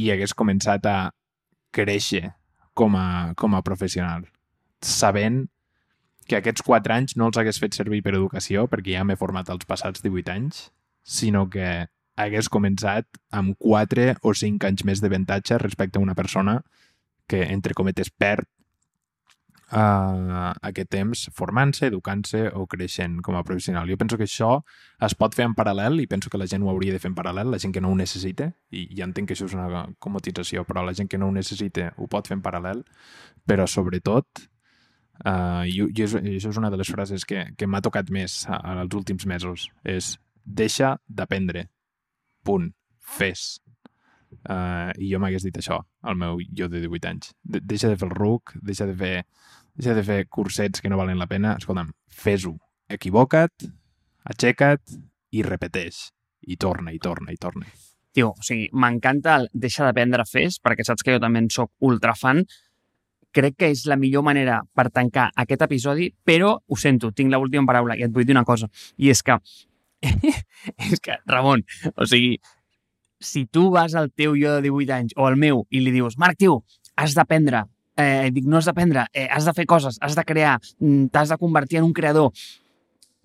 i 0.00 0.10
hagués 0.10 0.34
començat 0.34 0.86
a 0.88 0.98
créixer 1.74 2.32
com 2.78 2.96
a, 2.96 3.34
com 3.36 3.54
a 3.54 3.62
professional, 3.62 4.24
sabent 4.82 5.44
que 6.28 6.36
aquests 6.38 6.64
4 6.66 6.94
anys 6.94 7.16
no 7.16 7.30
els 7.30 7.38
hagués 7.40 7.58
fet 7.62 7.76
servir 7.76 8.02
per 8.04 8.14
educació, 8.14 8.66
perquè 8.68 8.98
ja 8.98 9.04
m'he 9.04 9.16
format 9.16 9.48
els 9.54 9.64
passats 9.68 10.04
18 10.04 10.34
anys, 10.34 10.68
sinó 11.02 11.46
que 11.48 11.88
hagués 12.18 12.50
començat 12.52 13.06
amb 13.32 13.56
4 13.62 14.18
o 14.22 14.34
5 14.34 14.68
anys 14.68 14.84
més 14.84 15.00
d'avantatge 15.00 15.58
respecte 15.62 15.98
a 15.98 16.04
una 16.04 16.16
persona 16.18 16.60
que, 17.28 17.44
entre 17.46 17.76
cometes, 17.78 18.10
perd 18.10 18.48
uh, 19.72 20.52
aquest 20.68 20.90
temps 20.92 21.24
formant-se, 21.36 21.88
educant-se 21.88 22.44
o 22.56 22.66
creixent 22.70 23.20
com 23.24 23.38
a 23.38 23.44
professional. 23.46 23.88
Jo 23.88 23.96
penso 24.00 24.18
que 24.20 24.28
això 24.28 24.50
es 25.08 25.16
pot 25.18 25.36
fer 25.36 25.46
en 25.48 25.56
paral·lel 25.56 26.02
i 26.02 26.08
penso 26.10 26.32
que 26.32 26.40
la 26.40 26.48
gent 26.50 26.64
ho 26.64 26.72
hauria 26.72 26.92
de 26.96 27.00
fer 27.02 27.12
en 27.12 27.16
paral·lel, 27.18 27.52
la 27.52 27.62
gent 27.62 27.74
que 27.74 27.84
no 27.84 27.92
ho 27.92 27.98
necessita, 27.98 28.50
i 28.70 28.88
ja 28.98 29.08
entenc 29.08 29.30
que 29.30 29.38
això 29.38 29.48
és 29.48 29.56
una 29.56 29.86
comodització, 29.98 30.64
però 30.68 30.84
la 30.84 30.96
gent 30.98 31.08
que 31.08 31.20
no 31.20 31.28
ho 31.28 31.36
necessita 31.36 31.92
ho 31.96 32.08
pot 32.10 32.28
fer 32.28 32.38
en 32.38 32.44
paral·lel, 32.44 32.84
però 33.48 33.68
sobretot 33.68 34.48
Uh, 35.26 35.64
i, 35.66 35.80
i, 35.82 36.02
és, 36.04 36.14
i 36.14 36.36
això 36.38 36.52
és 36.52 36.58
una 36.60 36.70
de 36.70 36.78
les 36.78 36.90
frases 36.90 37.24
que, 37.26 37.48
que 37.58 37.66
m'ha 37.66 37.82
tocat 37.82 38.10
més 38.14 38.44
als 38.48 38.94
últims 38.94 39.26
mesos. 39.26 39.68
És 39.82 40.16
deixa 40.44 40.96
d'aprendre. 41.08 41.68
Punt. 42.46 42.70
Fes. 43.08 43.56
Uh, 44.44 44.92
I 45.00 45.08
jo 45.08 45.18
m'hagués 45.20 45.46
dit 45.46 45.56
això 45.56 45.78
al 46.04 46.18
meu 46.20 46.42
jo 46.56 46.68
de 46.68 46.82
18 46.84 47.08
anys. 47.08 47.32
De, 47.42 47.62
deixa 47.64 47.88
de 47.88 47.96
fer 47.96 48.10
el 48.10 48.14
RUC, 48.14 48.54
deixa 48.62 48.86
de 48.86 48.94
fer, 48.96 49.14
deixa 49.74 49.96
de 49.96 50.04
fer 50.04 50.20
cursets 50.28 50.84
que 50.84 50.92
no 50.92 51.00
valen 51.00 51.20
la 51.20 51.28
pena. 51.30 51.56
Escolta'm, 51.58 51.94
fes-ho. 52.12 52.54
Equivoca't, 52.92 53.68
aixeca't 54.28 54.98
i 55.32 55.44
repeteix. 55.44 56.08
I 56.48 56.56
torna, 56.56 56.92
i 56.94 57.00
torna, 57.02 57.32
i 57.32 57.40
torna. 57.40 57.66
Tio, 58.14 58.30
o 58.32 58.44
sigui, 58.44 58.68
m'encanta 58.72 59.34
el 59.40 59.48
deixa 59.52 59.84
d'aprendre 59.84 60.24
fes, 60.28 60.60
perquè 60.64 60.84
saps 60.86 61.04
que 61.04 61.16
jo 61.16 61.22
també 61.22 61.42
en 61.42 61.50
sóc 61.52 61.72
ultra 61.84 62.14
fan, 62.16 62.44
crec 63.34 63.56
que 63.58 63.70
és 63.72 63.84
la 63.86 63.96
millor 64.00 64.24
manera 64.26 64.60
per 64.74 64.88
tancar 64.90 65.28
aquest 65.36 65.64
episodi, 65.66 66.08
però 66.24 66.54
ho 66.58 66.76
sento, 66.76 67.12
tinc 67.12 67.32
l'última 67.32 67.66
paraula 67.68 67.96
i 67.98 68.04
et 68.06 68.12
vull 68.14 68.26
dir 68.26 68.36
una 68.36 68.46
cosa, 68.48 68.68
i 68.96 69.10
és 69.12 69.22
que 69.22 69.38
és 70.92 71.00
que, 71.02 71.18
Ramon, 71.26 71.64
o 71.96 72.06
sigui, 72.06 72.38
si 73.20 73.46
tu 73.46 73.68
vas 73.74 73.96
al 73.98 74.12
teu 74.14 74.36
jo 74.38 74.54
de 74.54 74.68
18 74.68 74.94
anys 74.94 75.16
o 75.16 75.26
al 75.26 75.36
meu 75.36 75.64
i 75.70 75.82
li 75.82 75.92
dius, 75.94 76.18
Marc, 76.18 76.38
tio, 76.38 76.62
has 76.98 77.16
d'aprendre, 77.18 77.64
eh, 77.98 78.30
dic, 78.34 78.46
no 78.46 78.60
has 78.60 78.68
d'aprendre, 78.70 79.08
eh, 79.12 79.26
has 79.30 79.48
de 79.48 79.54
fer 79.56 79.66
coses, 79.66 79.98
has 80.00 80.14
de 80.14 80.24
crear, 80.24 80.58
mm, 80.78 81.10
t'has 81.12 81.34
de 81.34 81.38
convertir 81.38 81.78
en 81.78 81.88
un 81.90 81.92
creador, 81.92 82.30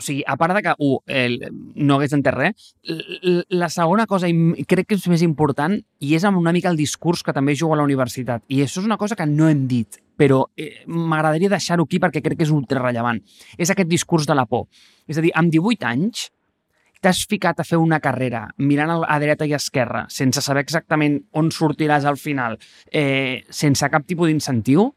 o 0.04 0.06
sigui, 0.06 0.24
a 0.28 0.36
part 0.40 0.58
de 0.58 0.62
que, 0.66 0.76
un, 0.84 1.00
el, 1.08 1.40
no 1.80 1.98
hagués 1.98 2.14
entès 2.18 2.36
res, 2.36 2.74
la 3.50 3.70
segona 3.72 4.06
cosa, 4.10 4.28
i 4.28 4.66
crec 4.68 4.90
que 4.90 5.00
és 5.00 5.08
més 5.12 5.24
important, 5.24 5.78
i 6.04 6.14
és 6.18 6.28
amb 6.28 6.42
una 6.42 6.54
mica 6.56 6.72
el 6.72 6.80
discurs 6.80 7.24
que 7.24 7.36
també 7.36 7.56
jugo 7.56 7.78
a 7.78 7.80
la 7.80 7.88
universitat. 7.88 8.44
I 8.52 8.66
això 8.66 8.84
és 8.84 8.90
una 8.90 9.00
cosa 9.00 9.16
que 9.20 9.28
no 9.30 9.48
hem 9.48 9.66
dit, 9.72 10.02
però 10.20 10.44
eh, 10.60 10.84
m'agradaria 10.92 11.52
deixar-ho 11.56 11.88
aquí 11.88 12.02
perquè 12.04 12.22
crec 12.26 12.42
que 12.42 12.48
és 12.48 12.54
ultra 12.54 12.84
rellevant. 12.84 13.24
És 13.58 13.72
aquest 13.72 13.90
discurs 13.90 14.28
de 14.28 14.36
la 14.36 14.46
por. 14.50 14.68
És 15.08 15.18
a 15.18 15.24
dir, 15.26 15.32
amb 15.40 15.54
18 15.54 15.88
anys 15.90 16.28
t'has 17.04 17.26
ficat 17.28 17.60
a 17.60 17.66
fer 17.68 17.80
una 17.82 18.00
carrera 18.00 18.46
mirant 18.64 18.94
a 19.04 19.18
dreta 19.20 19.44
i 19.44 19.52
a 19.52 19.60
esquerra 19.60 20.06
sense 20.08 20.40
saber 20.40 20.62
exactament 20.64 21.18
on 21.36 21.50
sortiràs 21.52 22.08
al 22.08 22.16
final, 22.16 22.56
eh, 22.88 23.44
sense 23.52 23.90
cap 23.92 24.08
tipus 24.08 24.32
d'incentiu, 24.32 24.88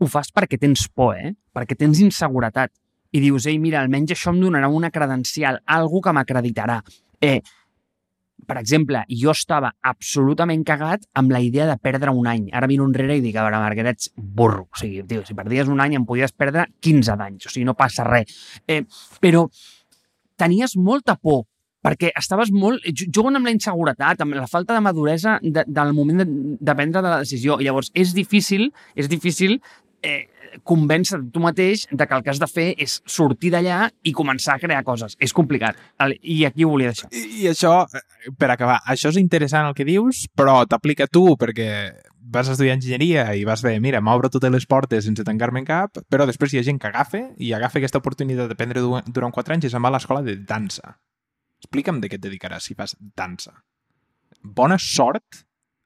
ho 0.00 0.08
fas 0.08 0.32
perquè 0.32 0.56
tens 0.60 0.86
por, 0.88 1.12
eh? 1.16 1.34
perquè 1.52 1.76
tens 1.76 2.00
inseguretat 2.00 2.72
i 3.16 3.20
dius, 3.22 3.46
ei, 3.48 3.60
mira, 3.62 3.80
almenys 3.80 4.12
això 4.12 4.32
em 4.34 4.40
donarà 4.42 4.68
una 4.72 4.92
credencial, 4.92 5.62
algú 5.72 6.02
que 6.04 6.12
m'acreditarà. 6.12 6.82
Eh, 7.24 7.38
per 8.46 8.58
exemple, 8.60 9.00
jo 9.10 9.32
estava 9.32 9.72
absolutament 9.90 10.62
cagat 10.66 11.06
amb 11.18 11.32
la 11.34 11.40
idea 11.42 11.66
de 11.66 11.78
perdre 11.82 12.12
un 12.14 12.28
any. 12.30 12.46
Ara 12.54 12.68
miro 12.70 12.86
enrere 12.86 13.16
i 13.16 13.24
dic, 13.24 13.34
a 13.36 13.46
veure, 13.46 13.62
Marc, 13.62 13.80
ets 13.80 14.12
burro. 14.16 14.68
O 14.68 14.78
sigui, 14.78 15.02
tio, 15.08 15.24
si 15.26 15.34
perdies 15.34 15.72
un 15.72 15.80
any 15.82 15.96
em 15.98 16.06
podies 16.06 16.36
perdre 16.36 16.68
15 16.84 17.16
d'anys. 17.18 17.48
O 17.48 17.54
sigui, 17.54 17.66
no 17.66 17.74
passa 17.78 18.06
res. 18.06 18.36
Eh, 18.68 18.82
però 19.22 19.46
tenies 20.36 20.76
molta 20.76 21.16
por 21.16 21.46
perquè 21.86 22.10
estaves 22.18 22.50
molt... 22.50 22.82
jugant 23.14 23.38
amb 23.38 23.46
la 23.46 23.54
inseguretat, 23.54 24.22
amb 24.22 24.34
la 24.34 24.48
falta 24.50 24.74
de 24.74 24.82
maduresa 24.82 25.36
de, 25.42 25.62
del 25.66 25.92
moment 25.94 26.22
de, 26.22 26.26
de 26.58 26.74
prendre 26.74 27.02
de 27.02 27.12
la 27.12 27.20
decisió. 27.22 27.60
I 27.60 27.68
llavors 27.68 27.92
és 27.94 28.14
difícil, 28.16 28.72
és 28.98 29.10
difícil 29.10 29.60
eh, 30.06 30.28
convèncer 30.64 31.18
tu 31.32 31.42
mateix 31.42 31.86
de 31.90 32.06
que 32.06 32.16
el 32.16 32.24
que 32.24 32.32
has 32.32 32.40
de 32.40 32.48
fer 32.50 32.66
és 32.82 32.98
sortir 33.10 33.50
d'allà 33.54 33.86
i 34.06 34.14
començar 34.16 34.56
a 34.56 34.62
crear 34.62 34.82
coses. 34.86 35.16
És 35.20 35.34
complicat. 35.36 35.78
I 36.22 36.44
aquí 36.48 36.64
ho 36.64 36.72
volia 36.72 36.92
deixar. 36.92 37.10
I, 37.12 37.24
I 37.42 37.48
això, 37.52 37.78
eh, 37.86 38.32
per 38.38 38.50
acabar, 38.54 38.80
això 38.86 39.12
és 39.12 39.20
interessant 39.20 39.68
el 39.68 39.76
que 39.76 39.86
dius, 39.88 40.26
però 40.36 40.62
t'aplica 40.68 41.08
tu 41.10 41.28
perquè 41.40 41.70
vas 42.26 42.48
estudiar 42.50 42.74
enginyeria 42.76 43.28
i 43.38 43.44
vas 43.46 43.62
dir, 43.62 43.76
mira, 43.82 44.00
m'obro 44.02 44.30
totes 44.32 44.50
les 44.50 44.66
portes 44.66 45.06
sense 45.06 45.24
tancar-me 45.26 45.62
en 45.62 45.68
cap, 45.68 46.00
però 46.10 46.26
després 46.26 46.52
hi 46.52 46.60
ha 46.60 46.66
gent 46.66 46.80
que 46.82 46.90
agafa 46.90 47.22
i 47.38 47.52
agafa 47.54 47.78
aquesta 47.78 48.02
oportunitat 48.02 48.50
d'aprendre 48.50 48.82
durant 49.06 49.34
4 49.34 49.54
anys 49.54 49.68
i 49.68 49.72
se'n 49.72 49.84
va 49.84 49.92
a 49.92 49.96
l'escola 49.96 50.24
de 50.26 50.36
dansa. 50.42 50.96
Explica'm 51.62 52.00
de 52.02 52.10
què 52.10 52.18
et 52.18 52.24
dedicaràs 52.24 52.66
si 52.66 52.74
fas 52.78 52.96
dansa. 53.16 53.54
Bona 54.42 54.76
sort 54.78 55.44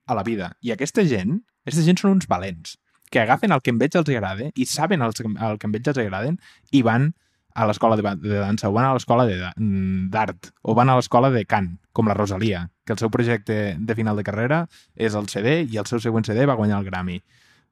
a 0.09 0.17
la 0.17 0.25
vida. 0.27 0.51
I 0.65 0.73
aquesta 0.75 1.05
gent, 1.07 1.39
aquesta 1.67 1.85
gent 1.87 2.01
són 2.01 2.17
uns 2.17 2.29
valents 2.29 2.79
que 3.11 3.21
agafen 3.21 3.53
el 3.53 3.63
que 3.63 3.75
en 3.75 3.81
veig 3.81 3.97
els 3.99 4.09
agrada 4.09 4.51
i 4.55 4.67
saben 4.67 5.03
el, 5.03 5.13
el 5.15 5.59
que 5.59 5.69
en 5.69 5.75
veig 5.75 5.91
els 5.91 5.99
agraden 5.99 6.39
i 6.71 6.83
van 6.87 7.11
a 7.55 7.67
l'escola 7.67 7.97
de, 7.97 8.05
de 8.23 8.39
dansa, 8.39 8.69
o 8.71 8.73
van 8.73 8.87
a 8.87 8.95
l'escola 8.95 9.27
mm, 9.27 10.09
d'art, 10.11 10.53
o 10.63 10.75
van 10.79 10.89
a 10.89 10.97
l'escola 10.97 11.31
de 11.35 11.45
cant, 11.45 11.73
com 11.93 12.09
la 12.09 12.15
Rosalia, 12.15 12.69
que 12.87 12.95
el 12.95 13.03
seu 13.03 13.11
projecte 13.11 13.77
de 13.77 13.97
final 13.99 14.17
de 14.17 14.25
carrera 14.25 14.65
és 14.95 15.17
el 15.19 15.29
CD 15.29 15.65
i 15.67 15.81
el 15.83 15.87
seu 15.91 16.01
següent 16.01 16.27
CD 16.27 16.47
va 16.47 16.59
guanyar 16.59 16.79
el 16.81 16.87
Grammy. 16.87 17.19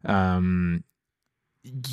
Um, 0.02 0.80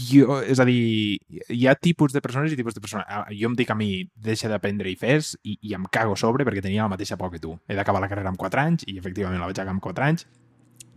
jo, 0.09 0.39
és 0.41 0.59
a 0.61 0.65
dir, 0.65 1.19
hi 1.49 1.67
ha 1.67 1.75
tipus 1.75 2.13
de 2.13 2.21
persones 2.25 2.53
i 2.53 2.57
tipus 2.57 2.75
de 2.75 2.81
persones. 2.81 3.05
Jo 3.37 3.49
em 3.51 3.57
dic 3.57 3.69
a 3.69 3.77
mi, 3.77 4.05
deixa 4.15 4.49
d'aprendre 4.49 4.89
i 4.89 4.97
fes, 4.97 5.35
i, 5.43 5.57
i 5.61 5.77
em 5.77 5.85
cago 5.91 6.15
sobre 6.17 6.45
perquè 6.47 6.63
tenia 6.65 6.85
la 6.85 6.93
mateixa 6.93 7.17
por 7.21 7.31
que 7.33 7.41
tu. 7.43 7.55
He 7.67 7.77
d'acabar 7.77 8.01
la 8.01 8.09
carrera 8.09 8.33
amb 8.33 8.41
4 8.41 8.65
anys, 8.65 8.89
i 8.89 8.97
efectivament 9.01 9.41
la 9.41 9.49
vaig 9.49 9.59
acabar 9.59 9.77
amb 9.77 9.85
4 9.85 10.09
anys, 10.09 10.27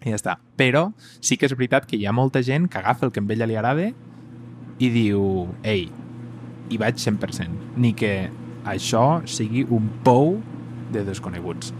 i 0.04 0.12
ja 0.12 0.18
està. 0.18 0.36
Però 0.58 0.88
sí 1.20 1.36
que 1.36 1.48
és 1.48 1.56
veritat 1.56 1.88
que 1.88 1.98
hi 1.98 2.06
ha 2.06 2.14
molta 2.14 2.42
gent 2.42 2.68
que 2.70 2.78
agafa 2.80 3.06
el 3.06 3.12
que 3.12 3.22
a 3.22 3.32
ella 3.34 3.48
li 3.48 3.58
agrada 3.58 3.88
i 4.78 4.90
diu, 4.94 5.48
ei, 5.66 5.88
hi 6.70 6.78
vaig 6.78 7.00
100%, 7.02 7.74
ni 7.76 7.94
que 7.98 8.30
això 8.68 9.20
sigui 9.26 9.64
un 9.74 9.88
pou 10.04 10.36
de 10.92 11.02
desconeguts. 11.04 11.72